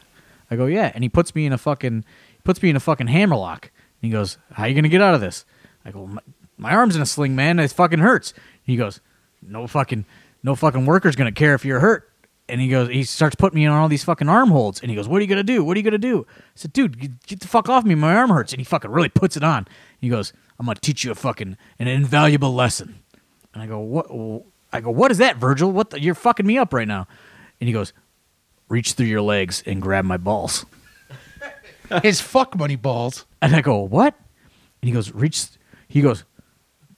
[0.50, 0.92] I go, yeah.
[0.94, 2.04] And he puts me in a fucking
[2.44, 3.70] puts me in a fucking hammerlock.
[4.02, 5.44] And he goes, how you gonna get out of this?
[5.84, 6.20] I go, my,
[6.56, 7.58] my arm's in a sling, man.
[7.58, 8.32] It fucking hurts.
[8.32, 9.00] And he goes,
[9.42, 10.04] no fucking
[10.42, 12.10] no fucking worker's gonna care if you're hurt.
[12.48, 14.80] And he goes, he starts putting me on all these fucking arm holds.
[14.82, 15.64] And he goes, what are you gonna do?
[15.64, 16.26] What are you gonna do?
[16.28, 17.94] I said, dude, get- get the fuck off me.
[17.94, 18.52] My arm hurts.
[18.52, 19.66] And he fucking really puts it on.
[20.00, 23.00] He goes, I'm gonna teach you a fucking an invaluable lesson.
[23.54, 24.06] And I go, what?
[24.72, 25.70] I go, what is that, Virgil?
[25.70, 25.90] What?
[25.90, 27.06] The, you're fucking me up right now.
[27.60, 27.92] And he goes,
[28.68, 30.66] reach through your legs and grab my balls.
[32.02, 33.24] His fuck money balls.
[33.40, 34.14] And I go, what?
[34.82, 35.46] And he goes, reach.
[35.94, 36.24] He goes,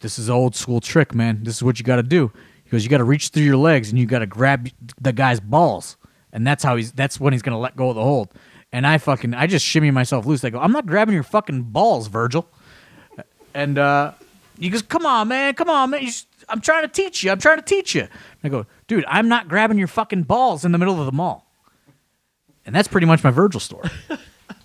[0.00, 1.40] this is old school trick, man.
[1.42, 2.32] This is what you got to do.
[2.64, 5.12] He goes, you got to reach through your legs and you got to grab the
[5.12, 5.98] guy's balls,
[6.32, 6.92] and that's how he's.
[6.92, 8.32] That's when he's gonna let go of the hold.
[8.72, 10.42] And I fucking, I just shimmy myself loose.
[10.44, 12.48] I go, I'm not grabbing your fucking balls, Virgil.
[13.52, 14.12] And uh,
[14.58, 16.08] he goes, come on, man, come on, man.
[16.48, 17.30] I'm trying to teach you.
[17.30, 18.00] I'm trying to teach you.
[18.00, 18.10] And
[18.44, 21.52] I go, dude, I'm not grabbing your fucking balls in the middle of the mall.
[22.64, 23.90] And that's pretty much my Virgil story.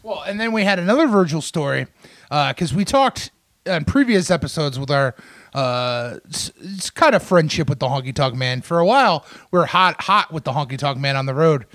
[0.03, 1.85] Well, and then we had another Virgil story
[2.29, 3.29] because we talked
[3.65, 5.15] in previous episodes with our
[5.53, 8.61] uh, s- it's kind of friendship with the Honky Tonk Man.
[8.61, 11.65] For a while, we were hot, hot with the Honky Tonk Man on the road,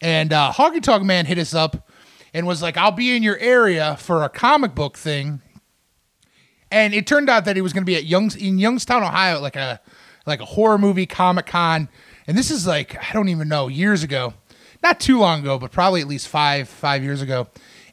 [0.00, 1.88] and uh, Honky Tonk Man hit us up
[2.34, 5.40] and was like, "I'll be in your area for a comic book thing."
[6.70, 9.40] And it turned out that he was going to be at Youngs in Youngstown, Ohio,
[9.40, 9.80] like a
[10.26, 11.88] like a horror movie Comic Con.
[12.26, 14.34] And this is like I don't even know years ago,
[14.82, 17.46] not too long ago, but probably at least five five years ago.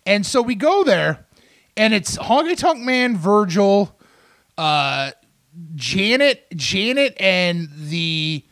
[0.06, 1.26] And so we go there,
[1.78, 3.98] and it's Honky Tonk Man, Virgil,
[4.58, 5.12] uh,
[5.76, 8.44] Janet, Janet, and the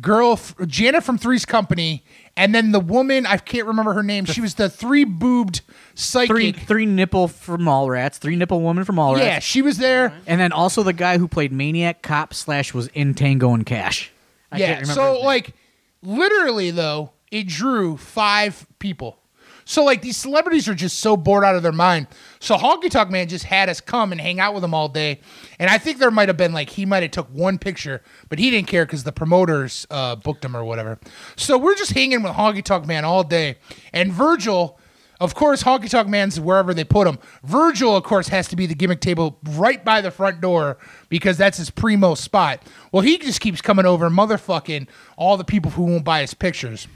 [0.00, 2.04] girl, f- Janet from Three's Company,
[2.36, 4.24] and then the woman I can't remember her name.
[4.24, 5.60] She was the three boobed
[5.94, 6.28] psychic.
[6.28, 9.18] three three nipple from Mallrats, three nipple woman from Mallrats.
[9.18, 10.18] yeah, she was there.
[10.26, 14.10] And then also the guy who played Maniac Cop slash was in Tango and Cash.
[14.50, 14.66] I yeah.
[14.66, 15.54] can't remember So like,
[16.02, 19.18] literally though, it drew five people.
[19.64, 22.08] So like these celebrities are just so bored out of their mind.
[22.40, 25.20] So Honky Tonk Man just had us come and hang out with him all day,
[25.58, 28.38] and I think there might have been like he might have took one picture, but
[28.38, 30.98] he didn't care because the promoters uh, booked him or whatever.
[31.36, 33.56] So we're just hanging with Honky Tonk Man all day,
[33.92, 34.78] and Virgil.
[35.20, 37.16] Of course, Honky Tonk Man's wherever they put him.
[37.44, 40.78] Virgil, of course, has to be the gimmick table right by the front door
[41.10, 42.60] because that's his primo spot.
[42.90, 46.88] Well, he just keeps coming over motherfucking all the people who won't buy his pictures.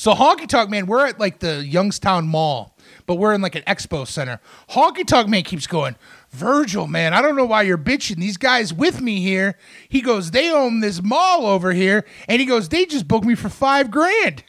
[0.00, 3.62] So Honky Tonk Man, we're at like the Youngstown Mall, but we're in like an
[3.64, 4.40] expo center.
[4.70, 5.94] Honky Tonk Man keeps going,
[6.30, 8.16] Virgil, man, I don't know why you're bitching.
[8.16, 9.58] These guys with me here.
[9.90, 13.34] He goes, they own this mall over here, and he goes, they just booked me
[13.34, 14.42] for five grand.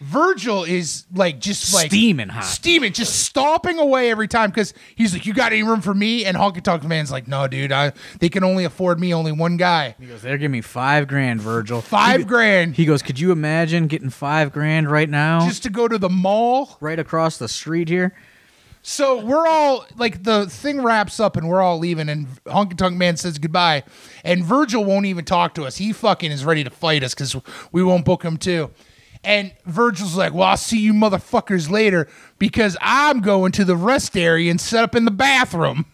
[0.00, 2.44] Virgil is like just like Steaming hot.
[2.44, 6.26] steaming, just stomping away every time because he's like, "You got any room for me?"
[6.26, 9.56] And Honky Tonk Man's like, "No, dude, I they can only afford me, only one
[9.56, 11.80] guy, he goes, they're giving me five grand, Virgil.
[11.80, 15.70] five He- grand He goes, could you imagine getting five grand right now, just to
[15.70, 18.12] go to the mall." right across the street here?
[18.82, 22.96] So we're all like the thing wraps up and we're all leaving and Honky Tonk
[22.96, 23.82] Man says goodbye
[24.24, 25.78] and Virgil won't even talk to us.
[25.78, 27.34] He fucking is ready to fight us because
[27.72, 28.70] we won't book him too.
[29.26, 32.08] And Virgil's like, "Well, I'll see you motherfuckers later
[32.38, 35.84] because I'm going to the rest area and set up in the bathroom."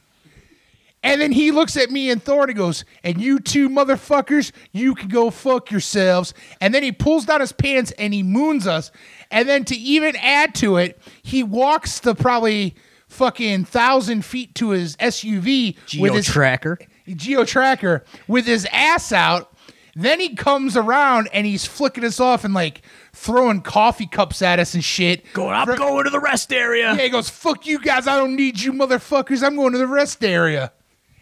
[1.03, 4.95] And then he looks at me and Thor and goes, And you two motherfuckers, you
[4.95, 6.33] can go fuck yourselves.
[6.61, 8.93] And then he pulls down his pants and he moons us.
[9.31, 12.77] And then to even add to it, he walks the probably
[13.09, 16.79] fucking thousand feet to his SUV with Geo his tracker.
[17.09, 19.53] Geo tracker with his ass out.
[19.95, 22.83] Then he comes around and he's flicking us off and like
[23.15, 25.31] throwing coffee cups at us and shit.
[25.33, 26.95] Going, I'm Fr- going to the rest area.
[26.95, 28.07] yeah, he goes, fuck you guys.
[28.07, 29.43] I don't need you motherfuckers.
[29.47, 30.73] I'm going to the rest area.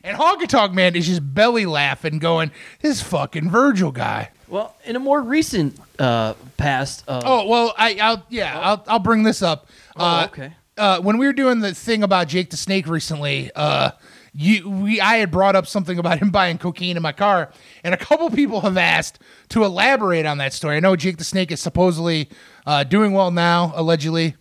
[0.02, 4.30] And Honky Tonk Man is just belly laughing, going, this fucking Virgil guy.
[4.48, 8.98] Well, in a more recent uh, past, uh, Oh, well, I, I'll, yeah, I'll, I'll
[8.98, 9.68] bring this up.
[9.96, 10.52] Oh, Uh, okay.
[10.78, 13.90] Uh, when we were doing the thing about Jake the Snake recently, uh,
[14.32, 17.50] you, we, I had brought up something about him buying cocaine in my car,
[17.84, 19.18] and a couple people have asked
[19.50, 20.76] to elaborate on that story.
[20.76, 22.28] I know Jake the Snake is supposedly
[22.66, 24.36] uh, doing well now, allegedly,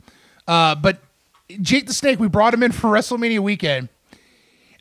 [0.48, 1.02] uh, but
[1.62, 3.90] Jake the Snake, we brought him in for WrestleMania weekend.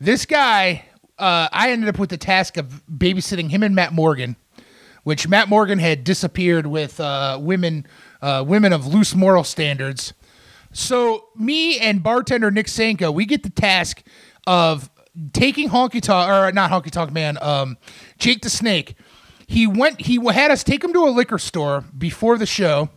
[0.01, 0.85] This guy,
[1.19, 4.37] uh, I ended up with the task of babysitting him and Matt Morgan,
[5.03, 7.87] which Matt Morgan had disappeared with uh, women,
[8.21, 10.13] uh, women of loose moral standards.
[10.73, 14.03] So me and bartender Nick Sanko, we get the task
[14.47, 14.91] of
[15.33, 17.77] taking Honky Talk or not Honky Talk Man, um,
[18.19, 18.95] Jake the Snake.
[19.47, 20.01] He went.
[20.01, 22.91] He had us take him to a liquor store before the show,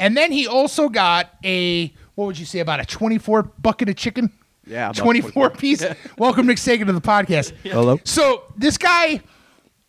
[0.00, 3.96] and then he also got a what would you say about a twenty-four bucket of
[3.96, 4.32] chicken?
[4.66, 5.50] Yeah, 24 24.
[5.50, 5.84] piece.
[6.18, 7.52] Welcome, Nick Sagan, to the podcast.
[7.62, 8.00] Hello.
[8.02, 9.20] So this guy,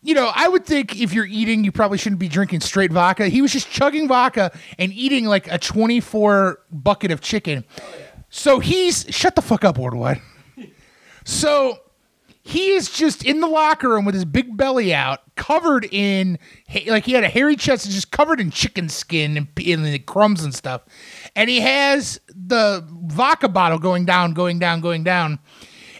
[0.02, 3.26] you know, I would think if you're eating, you probably shouldn't be drinking straight vodka.
[3.26, 7.64] He was just chugging vodka and eating like a 24 bucket of chicken.
[8.30, 10.20] So he's shut the fuck up, Worldwide.
[11.28, 11.80] So
[12.40, 16.38] he is just in the locker room with his big belly out, covered in
[16.86, 19.98] like he had a hairy chest, and just covered in chicken skin and, and the
[19.98, 20.86] crumbs and stuff.
[21.36, 25.38] And he has the vodka bottle going down, going down, going down.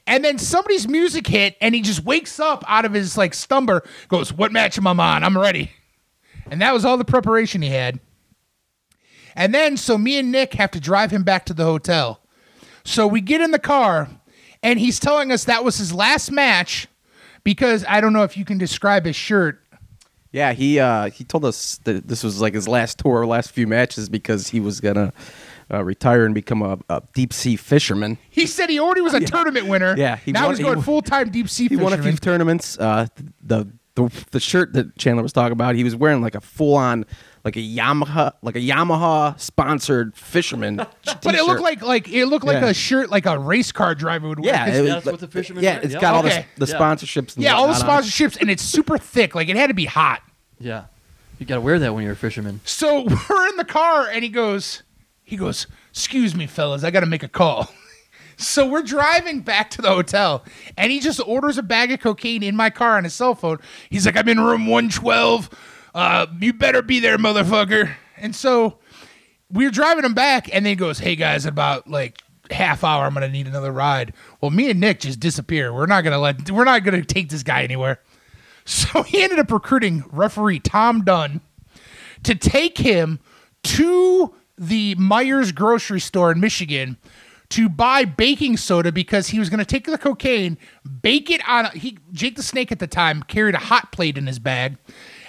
[0.06, 3.86] And then somebody's music hit, and he just wakes up out of his like stumber,
[4.08, 5.24] goes, "What match am I on?
[5.24, 5.72] I'm ready."
[6.50, 8.00] And that was all the preparation he had.
[9.36, 12.22] And then, so me and Nick have to drive him back to the hotel.
[12.82, 14.08] So we get in the car,
[14.62, 16.86] and he's telling us that was his last match
[17.44, 19.60] because I don't know if you can describe his shirt.
[20.30, 23.66] Yeah, he uh, he told us that this was like his last tour, last few
[23.66, 25.12] matches because he was gonna
[25.72, 28.18] uh, retire and become a, a deep sea fisherman.
[28.28, 29.94] He said he already was a tournament winner.
[29.96, 31.90] Yeah, he now won- he's going won- full time deep sea He fisherman.
[31.92, 32.78] won a few tournaments.
[32.78, 33.06] Uh,
[33.42, 33.66] the
[33.98, 37.04] the the shirt that Chandler was talking about, he was wearing like a full on
[37.44, 40.76] like a Yamaha like a Yamaha sponsored fisherman.
[41.22, 42.68] but it looked like like it looked like Yeah.
[42.70, 44.52] a shirt like a race car driver would wear.
[44.54, 45.82] yeah, 'cause- it was That's like- what the fishermen Yeah, wear.
[45.84, 46.00] it's Yeah.
[46.00, 46.46] got all Okay.
[46.56, 46.78] the, the Yeah.
[46.78, 47.34] sponsorships.
[47.36, 48.06] And yeah, all the whatnot on it.
[48.06, 49.34] sponsorships, and it's super thick.
[49.34, 50.22] Like it had to be hot.
[50.60, 50.84] Yeah.
[51.38, 52.60] You got to wear that when you're a fisherman.
[52.64, 54.82] So we're in the car, and he goes,
[55.22, 57.68] he goes, "Excuse me, fellas, I got to make a call."
[58.38, 60.44] So we're driving back to the hotel,
[60.76, 63.58] and he just orders a bag of cocaine in my car on his cell phone.
[63.90, 65.50] He's like, "I'm in room 112.
[65.92, 68.78] Uh, you better be there, motherfucker." And so
[69.50, 73.04] we're driving him back, and then he goes, "Hey guys, in about like." Half hour,
[73.04, 74.14] I'm gonna need another ride.
[74.40, 75.70] Well, me and Nick just disappear.
[75.70, 76.50] We're not gonna let.
[76.50, 78.00] We're not gonna take this guy anywhere.
[78.64, 81.42] So he ended up recruiting referee Tom Dunn
[82.22, 83.18] to take him
[83.64, 86.96] to the Meijers grocery store in Michigan
[87.50, 90.58] to buy baking soda because he was going to take the cocaine,
[91.02, 91.66] bake it on.
[91.66, 94.76] A, he Jake the Snake at the time carried a hot plate in his bag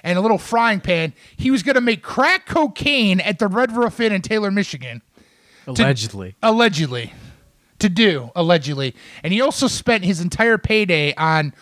[0.03, 1.13] and a little frying pan.
[1.37, 5.01] He was going to make crack cocaine at the Red Roof Inn in Taylor, Michigan
[5.67, 6.35] Allegedly.
[6.41, 7.13] allegedly
[7.77, 11.53] to do allegedly and he also spent his entire payday on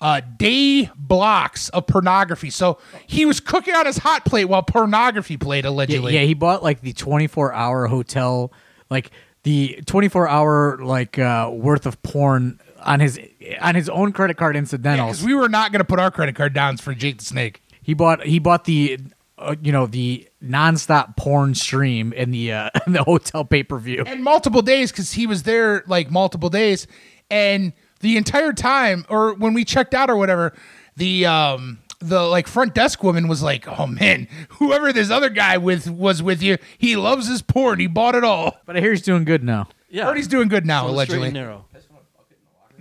[0.00, 5.36] uh, day blocks of pornography so he was cooking on his hot plate while pornography
[5.36, 8.52] played Yeah, allegedly yeah, he bought like the 24 hour hotel,
[8.88, 9.10] like
[9.46, 13.16] the 24 hour like uh, worth of porn on his
[13.60, 15.18] on his own credit card incidentals.
[15.18, 17.62] because we were not going to put our credit card down for jake the snake
[17.80, 18.98] he bought he bought the
[19.38, 23.78] uh, you know the nonstop porn stream in the uh, in the hotel pay per
[23.78, 24.02] view.
[24.04, 26.88] and multiple days because he was there like multiple days
[27.30, 30.52] and the entire time or when we checked out or whatever
[30.96, 35.56] the um the like front desk woman was like oh man whoever this other guy
[35.56, 38.90] with was with you he loves his porn he bought it all But I hear
[38.90, 39.68] he's doing good now.
[39.88, 40.04] Yeah.
[40.06, 41.28] Heard he's doing good now, On allegedly.
[41.28, 41.64] and narrow.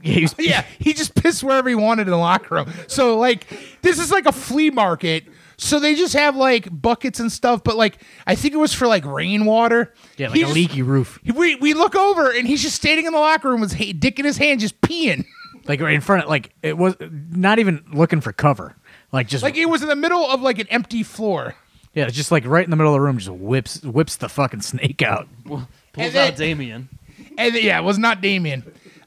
[0.01, 2.71] Yeah, he's, Yeah, he just pissed wherever he wanted in the locker room.
[2.87, 3.47] So like,
[3.81, 5.25] this is like a flea market.
[5.57, 8.87] So they just have like buckets and stuff, but like I think it was for
[8.87, 9.93] like rainwater.
[10.17, 13.05] yeah, like He a just- leaky roof, We we look over and he's just standing
[13.05, 15.25] in the locker room with his ha- dick in his hand, just peeing.
[15.67, 16.95] like right in front of like it was
[17.29, 18.75] not even looking for cover,
[19.11, 21.55] like just Like it was in the middle of like an empty floor.
[21.93, 24.61] yeah, just like right in the middle of the room, just whips whips the fucking
[24.61, 25.27] snake out.
[25.45, 25.63] Pulls
[25.97, 26.89] And then- out Damien.
[27.37, 28.63] And then- yeah, it was not Damien.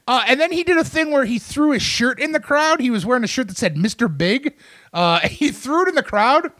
[0.07, 2.79] Uh, and then he did a thing where he threw his shirt in the crowd.
[2.79, 4.07] He was wearing a shirt that said Mr.
[4.15, 4.55] Big.
[4.91, 6.51] Uh, he threw it in the crowd.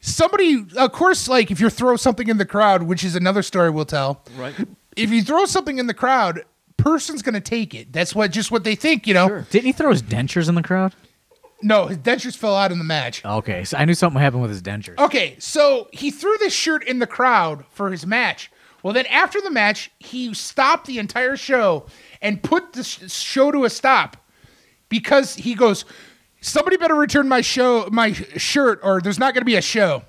[0.00, 3.70] Somebody, of course, like if you throw something in the crowd, which is another story
[3.70, 4.24] we'll tell.
[4.36, 4.54] Right.
[4.96, 6.42] If you throw something in the crowd,
[6.78, 7.92] person's gonna take it.
[7.92, 9.28] That's what just what they think, you know.
[9.28, 9.46] Sure.
[9.50, 10.94] Didn't he throw his dentures in the crowd?
[11.62, 13.24] No, his dentures fell out in the match.
[13.24, 14.98] Okay, so I knew something happened with his dentures.
[14.98, 18.50] Okay, so he threw this shirt in the crowd for his match.
[18.82, 21.86] Well, then after the match, he stopped the entire show
[22.22, 24.16] and put the show to a stop
[24.88, 25.84] because he goes,
[26.40, 30.04] "Somebody better return my show, my shirt, or there's not going to be a show."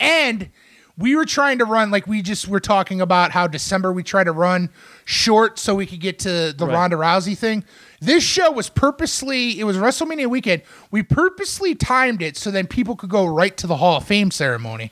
[0.00, 0.48] And
[0.96, 4.24] we were trying to run like we just were talking about how December we try
[4.24, 4.70] to run
[5.04, 6.74] short so we could get to the Right.
[6.74, 7.64] Ronda Rousey thing.
[8.00, 10.62] This show was purposely it was WrestleMania weekend.
[10.90, 14.30] We purposely timed it so then people could go right to the Hall of Fame
[14.30, 14.90] ceremony.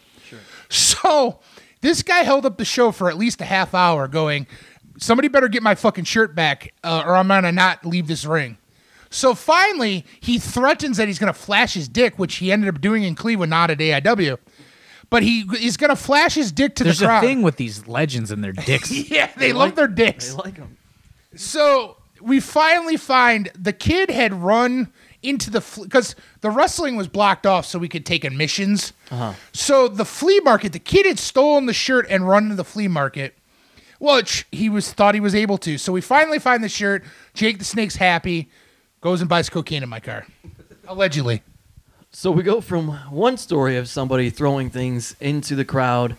[0.69, 1.39] So
[1.81, 4.47] this guy held up the show for at least a half hour, going,
[4.99, 8.57] "Somebody better get my fucking shirt back, uh, or I'm gonna not leave this ring."
[9.13, 13.03] So finally, he threatens that he's gonna flash his dick, which he ended up doing
[13.03, 14.39] in Cleveland, not at AIW.
[15.11, 18.31] But he is gonna flash his dick to There's the a thing with these legends
[18.31, 18.91] and their dicks.
[19.11, 20.31] yeah, they, love like- their dicks.
[20.31, 20.77] They like him.
[21.35, 24.93] So we finally find the kid had run
[25.23, 28.93] into the because the wrestling was blocked off so we could take admissions.
[29.11, 29.35] Uh-huh.
[29.53, 32.89] So the flea market, the kid had stolen the shirt and run into the flea
[32.89, 33.37] market.
[33.99, 35.77] Well, sh- he was thought he was able to.
[35.77, 37.05] So we finally find the shirt.
[37.35, 38.49] Jake the Snake's happy,
[39.01, 40.27] goes and buys cocaine in my car,
[40.89, 41.43] allegedly.
[42.13, 46.17] So we go from one story of somebody throwing things into the crowd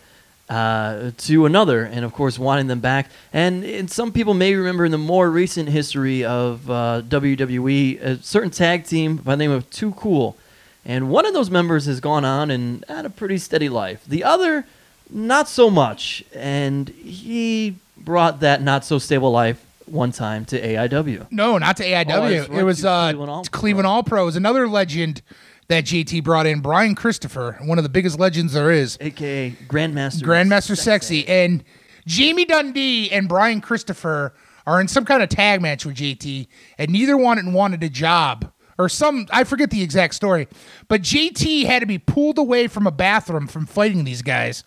[0.49, 3.09] uh, to another, and of course wanting them back.
[3.33, 8.23] And, and some people may remember in the more recent history of uh, WWE, a
[8.23, 10.37] certain tag team by the name of Too Cool,
[10.85, 14.03] and one of those members has gone on and had a pretty steady life.
[14.05, 14.65] The other,
[15.09, 21.27] not so much, and he brought that not so stable life one time to AIW.
[21.31, 22.47] No, not to AIW.
[22.49, 23.91] Oh, It was uh, Cleveland All Cleveland Pro.
[23.91, 24.35] All Pros.
[24.37, 25.21] Another legend
[25.67, 28.97] that JT brought in, Brian Christopher, one of the biggest legends there is.
[28.99, 30.23] aka Grandmaster.
[30.23, 31.27] Grandmaster Sexy.
[31.27, 31.63] And
[32.05, 34.33] Jamie Dundee and Brian Christopher
[34.65, 36.47] are in some kind of tag match with JT,
[36.77, 38.51] and neither one wanted a job.
[38.77, 40.47] Or some, I forget the exact story.
[40.87, 44.63] But JT had to be pulled away from a bathroom from fighting these guys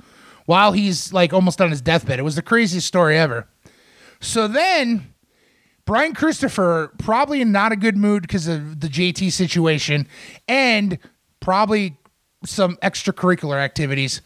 [0.47, 2.19] while he's like almost on his deathbed.
[2.19, 3.49] It was the craziest story ever.
[4.21, 5.14] So then
[5.87, 10.09] Brian Christopher probably in not a good mood because of the JT situation
[10.49, 10.99] and
[11.41, 11.97] probably
[12.45, 14.23] some extracurricular activities.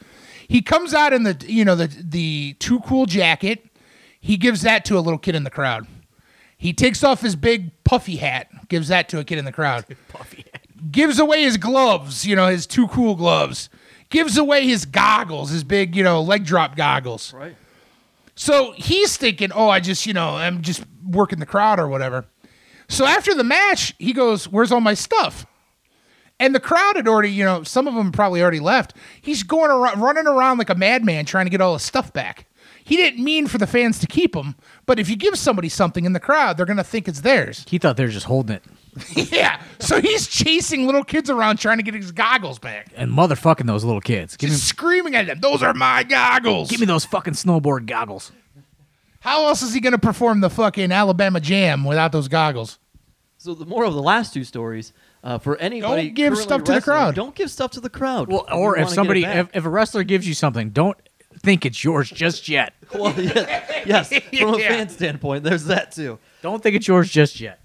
[0.47, 3.65] He comes out in the you know the the too cool jacket.
[4.21, 5.87] He gives that to a little kid in the crowd.
[6.57, 9.85] He takes off his big puffy hat, gives that to a kid in the crowd.
[10.09, 10.63] puffy hat.
[10.91, 13.69] Gives away his gloves, you know, his too cool gloves.
[14.11, 17.33] Gives away his goggles, his big, you know, leg drop goggles.
[17.35, 17.57] Right.
[18.35, 22.27] So he's thinking, oh, I just, you know, I'm just working the crowd or whatever.
[22.89, 25.47] So after the match, he goes, where's all my stuff?
[26.41, 28.95] And the crowd had already, you know, some of them probably already left.
[29.21, 32.47] He's going around, running around like a madman trying to get all his stuff back.
[32.85, 34.55] He didn't mean for the fans to keep him,
[34.87, 37.67] but if you give somebody something in the crowd, they're going to think it's theirs.
[37.69, 38.65] He thought they were just holding it
[39.33, 39.61] yeah.
[39.79, 42.89] So he's chasing little kids around trying to get his goggles back.
[42.97, 44.37] and motherfucking those little kids.
[44.37, 46.71] Give me, Just screaming at them, those are my goggles.
[46.71, 48.33] give me those fucking snowboard goggles.
[49.21, 52.79] How else is he going to perform the fucking Alabama Jam without those goggles?
[53.37, 56.73] So the moral of the last two stories, uh, for anybody Don't give stuff to
[56.73, 57.15] the crowd.
[57.15, 58.29] Don't give stuff to the crowd.
[58.29, 60.97] Well, or wanna if somebody, if, if a wrestler gives you something, don't
[61.41, 62.75] think it's yours just yet.
[62.95, 64.69] well, yeah, yes, from a Yeah.
[64.69, 66.19] fan standpoint, there's that too.
[66.43, 67.61] Don't think it's yours just yet.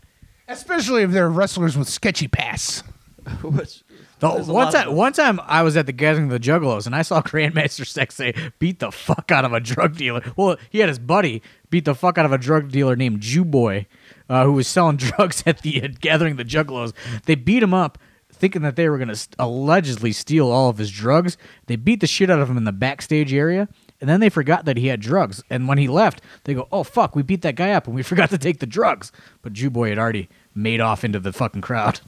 [0.48, 2.84] Especially if they're wrestlers with sketchy pasts.
[3.44, 3.84] Which,
[4.20, 7.02] The, one time, one time I was at the Gathering of the Juggalos and I
[7.02, 10.22] saw Grandmaster Sexay beat the fuck out of a drug dealer.
[10.36, 13.46] Well, he had his buddy beat the fuck out of a drug dealer named Jew
[13.46, 13.88] Boy,
[14.30, 16.94] uh, who was selling drugs at the uh, Gathering of the Juggalos.
[17.26, 17.98] They beat him up,
[18.32, 21.38] thinking that they were going to st- allegedly steal all of his drugs.
[21.68, 23.70] They beat the shit out of him in the backstage area.
[24.02, 25.42] And then they forgot that he had drugs.
[25.50, 28.04] And when he left, they go, "Oh fuck, we beat that guy up, and we
[28.04, 31.62] forgot to take the drugs." But Jew Boy had already made off into the fucking
[31.62, 32.02] crowd.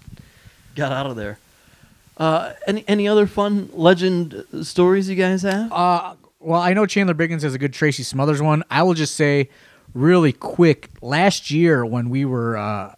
[0.75, 1.39] Got out of there.
[2.17, 5.71] Uh, any any other fun legend stories you guys have?
[5.71, 8.63] Uh, well, I know Chandler Biggins has a good Tracy Smothers one.
[8.69, 9.49] I will just say,
[9.93, 12.95] really quick, last year when we were uh,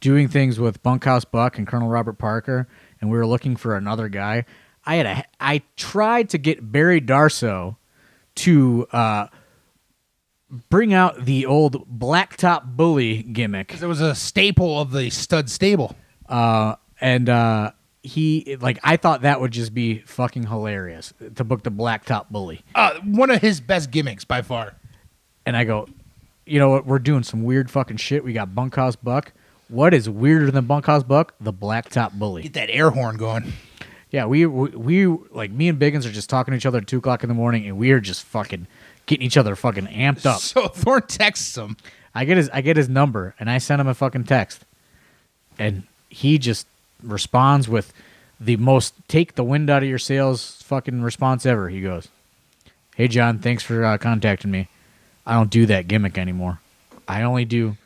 [0.00, 2.66] doing things with Bunkhouse Buck and Colonel Robert Parker,
[3.00, 4.44] and we were looking for another guy,
[4.84, 7.76] I had a I tried to get Barry Darsow
[8.36, 9.26] to uh,
[10.70, 15.94] bring out the old blacktop bully gimmick It was a staple of the stud stable.
[16.28, 21.62] uh, and uh, he like I thought that would just be fucking hilarious to book
[21.62, 22.62] the blacktop bully.
[22.74, 24.74] Uh, one of his best gimmicks by far.
[25.46, 25.88] and I go,
[26.46, 26.86] you know what?
[26.86, 28.24] We're doing some weird fucking shit.
[28.24, 29.32] We got Bunkhouse Buck.
[29.68, 31.34] What is weirder than Bunkhouse Buck?
[31.40, 32.42] The Blacktop Bully.
[32.42, 33.52] Get that air horn going.
[34.10, 36.86] Yeah, we, we we like me and Biggins are just talking to each other at
[36.86, 38.66] two o'clock in the morning, and we are just fucking
[39.04, 40.40] getting each other fucking amped up.
[40.40, 41.76] So Thorne texts him.
[42.14, 44.64] I get his I get his number, and I send him a fucking text,
[45.58, 46.66] and he just
[47.02, 47.92] responds with
[48.40, 51.68] the most take the wind out of your sails fucking response ever.
[51.68, 52.08] He goes,
[52.96, 54.68] "Hey John, thanks for uh, contacting me.
[55.26, 56.60] I don't do that gimmick anymore.
[57.06, 57.76] I only do,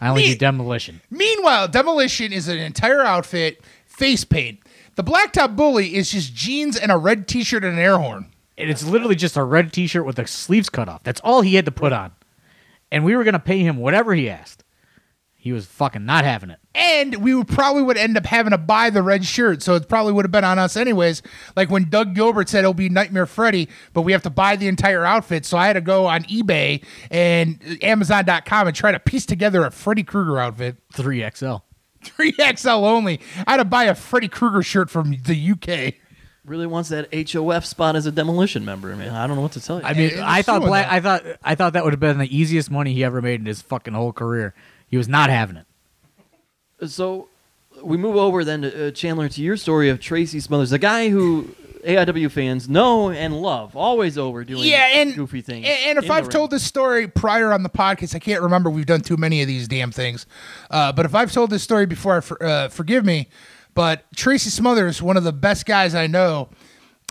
[0.00, 4.60] I only Me- do demolition." Meanwhile, Demolition is an entire outfit, face paint.
[4.96, 8.30] The Blacktop Bully is just jeans and a red t shirt and an air horn.
[8.58, 11.02] And it's literally just a red T-shirt with the sleeves cut off.
[11.02, 12.12] That's all he had to put on,
[12.92, 14.64] and we were gonna pay him whatever he asked.
[15.34, 16.59] He was fucking not having it.
[16.72, 19.88] And we would probably would end up having to buy the red shirt, so it
[19.88, 21.20] probably would have been on us anyways.
[21.56, 24.68] Like when Doug Gilbert said it'll be Nightmare Freddy, but we have to buy the
[24.68, 25.44] entire outfit.
[25.44, 29.72] So I had to go on eBay and Amazon.com and try to piece together a
[29.72, 30.76] Freddy Krueger outfit.
[30.92, 31.56] Three XL.
[32.04, 33.20] 3XL only.
[33.46, 35.94] I had to buy a Freddy Krueger shirt from the UK.
[36.44, 38.94] really wants that HOF spot as a demolition member.
[38.94, 39.84] Man, I don't know what to tell you.
[39.84, 40.86] I mean, it's I thought doing Black.
[40.90, 43.46] I thought I thought that would have been the easiest money he ever made in
[43.46, 44.54] his fucking whole career.
[44.86, 45.66] He was not having it.
[46.86, 47.28] So
[47.82, 51.08] we move over then to uh, Chandler to your story of Tracy Smothers, the guy
[51.08, 51.54] who
[51.84, 55.66] AIW fans know and love, always over doing yeah, and goofy things.
[55.66, 56.30] And, and if I've ring.
[56.30, 58.68] told this story prior on the podcast, I can't remember.
[58.70, 60.26] We've done too many of these damn things.
[60.70, 63.28] Uh, but if I've told this story before, for, uh, forgive me.
[63.72, 66.50] But Tracy Smothers, one of the best guys I know.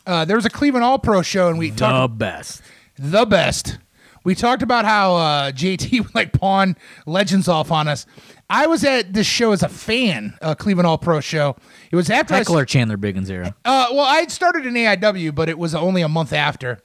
[0.05, 2.61] Uh, there was a Cleveland All Pro show, and we talked The best.
[2.97, 3.77] the best.
[4.23, 8.05] We talked about how uh, JT would like pawn legends off on us.
[8.49, 11.55] I was at this show as a fan, uh, Cleveland All Pro show.
[11.91, 13.55] It was after I, Heckler Chandler Biggins era.
[13.63, 16.79] uh, well, I had started in AIW, but it was only a month after.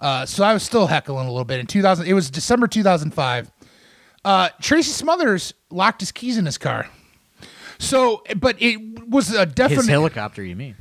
[0.00, 1.60] Uh, so I was still heckling a little bit.
[1.60, 3.50] In 2000, it was December 2005.
[4.24, 6.88] Uh, Tracy Smothers locked his keys in his car.
[7.78, 9.80] So, but it was a definite.
[9.82, 10.76] His helicopter, you mean?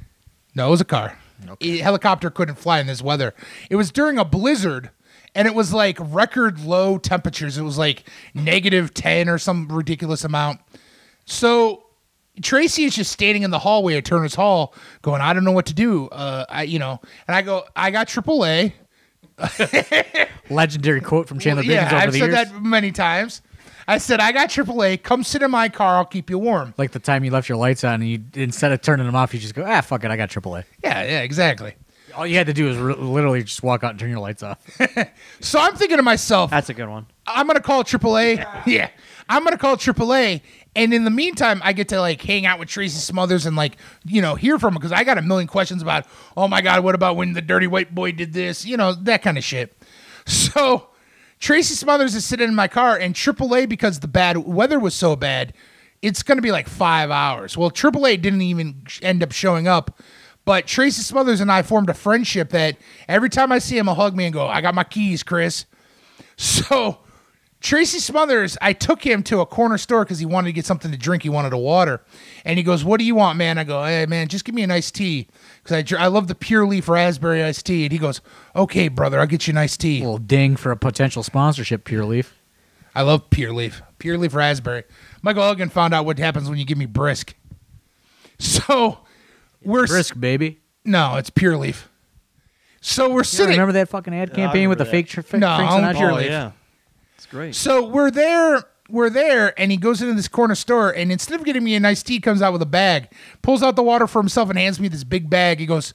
[0.56, 1.18] No, it was a car.
[1.62, 3.34] A helicopter couldn't fly in this weather.
[3.70, 4.90] It was during a blizzard,
[5.40, 7.58] and it was like record low temperatures.
[7.58, 10.60] It was like negative 10 or some ridiculous amount.
[11.24, 11.86] So
[12.42, 15.68] Tracy is just standing in the hallway at Turner's Hall going, I don't know what
[15.68, 16.10] to do.
[16.10, 18.74] Uh, I, you know, and I go, I got AAA.
[20.50, 22.34] Legendary quote from Chandler Biggins yeah, I've said years.
[22.34, 23.42] that many times.
[23.88, 25.02] I said, I got AAA.
[25.04, 25.96] Come sit in my car.
[25.96, 26.74] I'll keep you warm.
[26.78, 29.34] Like the time you left your lights on, and you instead of turning them off,
[29.34, 30.66] you just go, ah, fuck it, I got AAA.
[30.84, 31.76] Yeah, yeah, exactly.
[32.16, 34.44] All you had to do was re- literally just walk out and turn your lights
[34.44, 34.60] off.
[35.42, 37.06] So I'm thinking to myself, That's a good one.
[37.26, 38.46] I'm gonna call AAA.
[38.66, 38.90] yeah,
[39.30, 40.42] I'm gonna call AAA.
[40.76, 43.78] And in the meantime, I get to like hang out with Tracy Smothers and like
[44.06, 46.06] you know hear from him because I got a million questions about.
[46.36, 48.66] Oh my God, what about when the dirty white boy did this?
[48.66, 49.76] You know that kind of shit.
[50.26, 50.90] So
[51.40, 55.16] Tracy Smothers is sitting in my car, and AAA because the bad weather was so
[55.16, 55.54] bad,
[56.02, 57.58] it's gonna be like five hours.
[57.58, 60.00] Well, AAA didn't even end up showing up.
[60.50, 62.76] But Tracy Smothers and I formed a friendship that
[63.08, 65.66] every time I see him, he'll hug me and go, I got my keys, Chris.
[66.38, 67.00] So
[67.62, 70.90] Tracy Smothers, I took him to a corner store because he wanted to get something
[70.90, 71.22] to drink.
[71.22, 72.02] He wanted a water,
[72.46, 74.64] and he goes, "What do you want, man?" I go, "Hey, man, just give me
[74.64, 75.28] an iced tea
[75.62, 78.22] because I, I love the pure leaf raspberry iced tea." And he goes,
[78.56, 82.06] "Okay, brother, I'll get you an iced tea." little ding for a potential sponsorship, Pure
[82.06, 82.40] Leaf.
[82.96, 84.86] I love pure leaf, pure leaf raspberry.
[85.22, 87.36] Michael Elgin found out what happens when you give me brisk.
[88.42, 89.00] So
[89.64, 90.60] we're s- Brisk, baby.
[90.86, 91.90] no, it's pure leaf.
[92.82, 93.52] So we're You sitting.
[93.52, 96.16] remember that fucking ad campaign with the remember fake tr- No, Frank I'm Pure oh
[96.16, 96.28] Leaf.
[96.28, 96.52] yeah,
[97.16, 97.54] it's great.
[97.56, 101.46] So we're there, we're there, and he goes into this corner store, and instead of
[101.46, 103.10] getting me a nice tea, comes out with a bag,
[103.42, 105.60] pulls out the water for himself, and hands me this big bag.
[105.60, 105.94] He goes,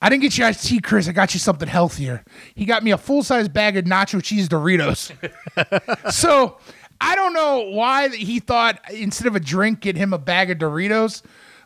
[0.00, 1.08] "I didn't get you iced tea, Chris.
[1.08, 2.22] I got you something healthier."
[2.54, 5.10] He got me a full size bag of nacho cheese Doritos.
[6.12, 6.58] so
[7.00, 10.58] I don't know why he thought instead of a drink, get him a bag of
[10.58, 11.22] Doritos.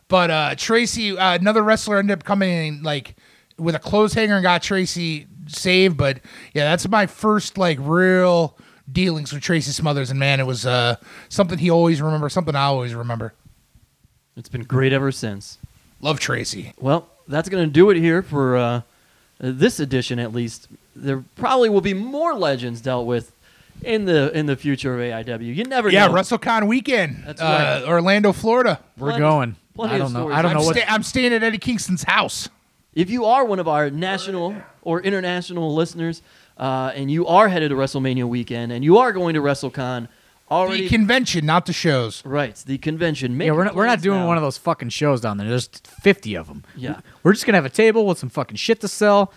[0.09, 3.15] But uh, Tracy, uh, another wrestler, ended up coming in like
[3.57, 5.95] with a clothes hanger and got Tracy saved.
[5.95, 6.19] But
[6.53, 8.57] yeah, that's my first like real
[8.91, 10.95] dealings with Tracy Smothers, and man, it was uh,
[11.29, 13.33] something he always remember, something I always remember.
[14.35, 15.57] It's been great ever since.
[16.01, 16.73] Love Tracy.
[16.79, 18.81] Well, that's going to do it here for uh,
[19.39, 20.67] this edition, at least.
[20.95, 23.31] There probably will be more legends dealt with
[23.83, 25.55] in the in the future of AIW.
[25.55, 26.13] You never Yeah, know.
[26.13, 27.89] WrestleCon weekend, That's uh, right.
[27.91, 28.79] Orlando, Florida.
[28.97, 29.55] We're Plenty- going.
[29.75, 30.19] plenty I of don't know.
[30.21, 30.35] stories.
[30.37, 30.75] I don't I'm, know what.
[30.77, 32.49] sta- I'm staying at Eddie Kingston's house.
[32.93, 36.21] If you are one of our national or international listeners,
[36.57, 40.07] uh, and you are headed to WrestleMania weekend, and you are going to WrestleCon,
[40.51, 42.25] already The convention, not the shows.
[42.25, 43.37] right the convention.
[43.37, 44.27] Make yeah, we're not, we're not doing now.
[44.27, 45.47] one of those fucking shows down there.
[45.47, 46.63] There's 50 of them.
[46.75, 46.99] Yeah.
[47.23, 49.31] We're just gonna have a table with some fucking shit to sell.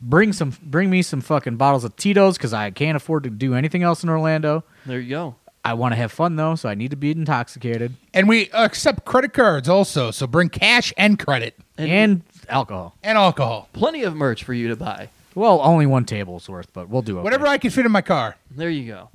[0.00, 3.54] Bring some, bring me some fucking bottles of Tito's because I can't afford to do
[3.54, 4.62] anything else in Orlando.
[4.86, 5.34] There you go.
[5.64, 9.04] I want to have fun though, so I need to be intoxicated And we accept
[9.04, 12.96] credit cards also, so bring cash and credit And, and, alcohol.
[13.02, 13.68] and alcohol.
[13.72, 15.10] plenty of merch for you to buy.
[15.34, 17.24] Well, only one table's worth, but we'll do okay.
[17.24, 18.36] Whatever I can fit in my car.
[18.50, 19.10] There you go.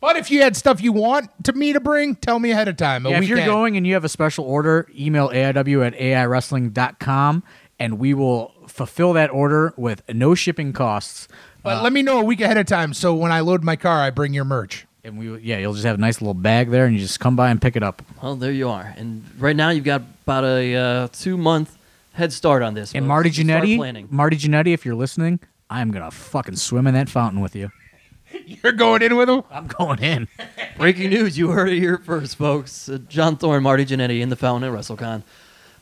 [0.00, 2.76] But if you had stuff you want to me to bring, tell me ahead of
[2.76, 3.04] time.
[3.04, 3.52] a Yeah, if you're weekend.
[3.52, 7.42] going and you have a special order, email AIW at AIWrestling.com
[7.78, 11.28] and we will fulfill that order with no shipping costs.
[11.62, 14.00] But let me know a week ahead of time so when I load my car,
[14.00, 14.86] I bring your merch.
[15.02, 17.34] And we, yeah, you'll just have a nice little bag there, and you just come
[17.34, 18.02] by and pick it up.
[18.22, 18.94] Well, there you are.
[18.98, 21.76] And right now you've got about a uh, two month
[22.12, 22.92] head start on this.
[22.92, 23.08] And folks.
[23.08, 24.08] Marty Start Jannetty, planning.
[24.10, 25.40] Marty Jannetty, if you're listening,
[25.70, 27.70] I'm gonna fucking swim in that fountain with you.
[28.46, 29.42] You're going in with them?
[29.50, 30.28] I'm going in.
[30.76, 32.88] Breaking news, you heard it here first, folks.
[32.88, 35.22] Uh, John Thorne, Marty Jannetty in the fountain at WrestleCon.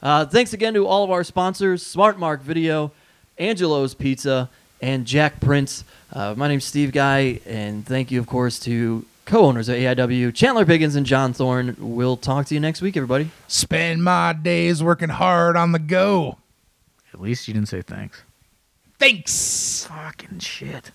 [0.03, 2.93] Uh, thanks again to all of our sponsors SmartMark Video,
[3.37, 4.49] Angelo's Pizza,
[4.81, 5.85] and Jack Prince.
[6.13, 10.35] Uh, my name's Steve Guy, and thank you, of course, to co owners of AIW,
[10.35, 11.77] Chandler Biggins and John Thorne.
[11.79, 13.31] We'll talk to you next week, everybody.
[13.49, 16.39] Spend my days working hard on the go.
[17.13, 18.23] At least you didn't say thanks.
[18.99, 19.85] Thanks.
[19.87, 20.91] Fucking shit.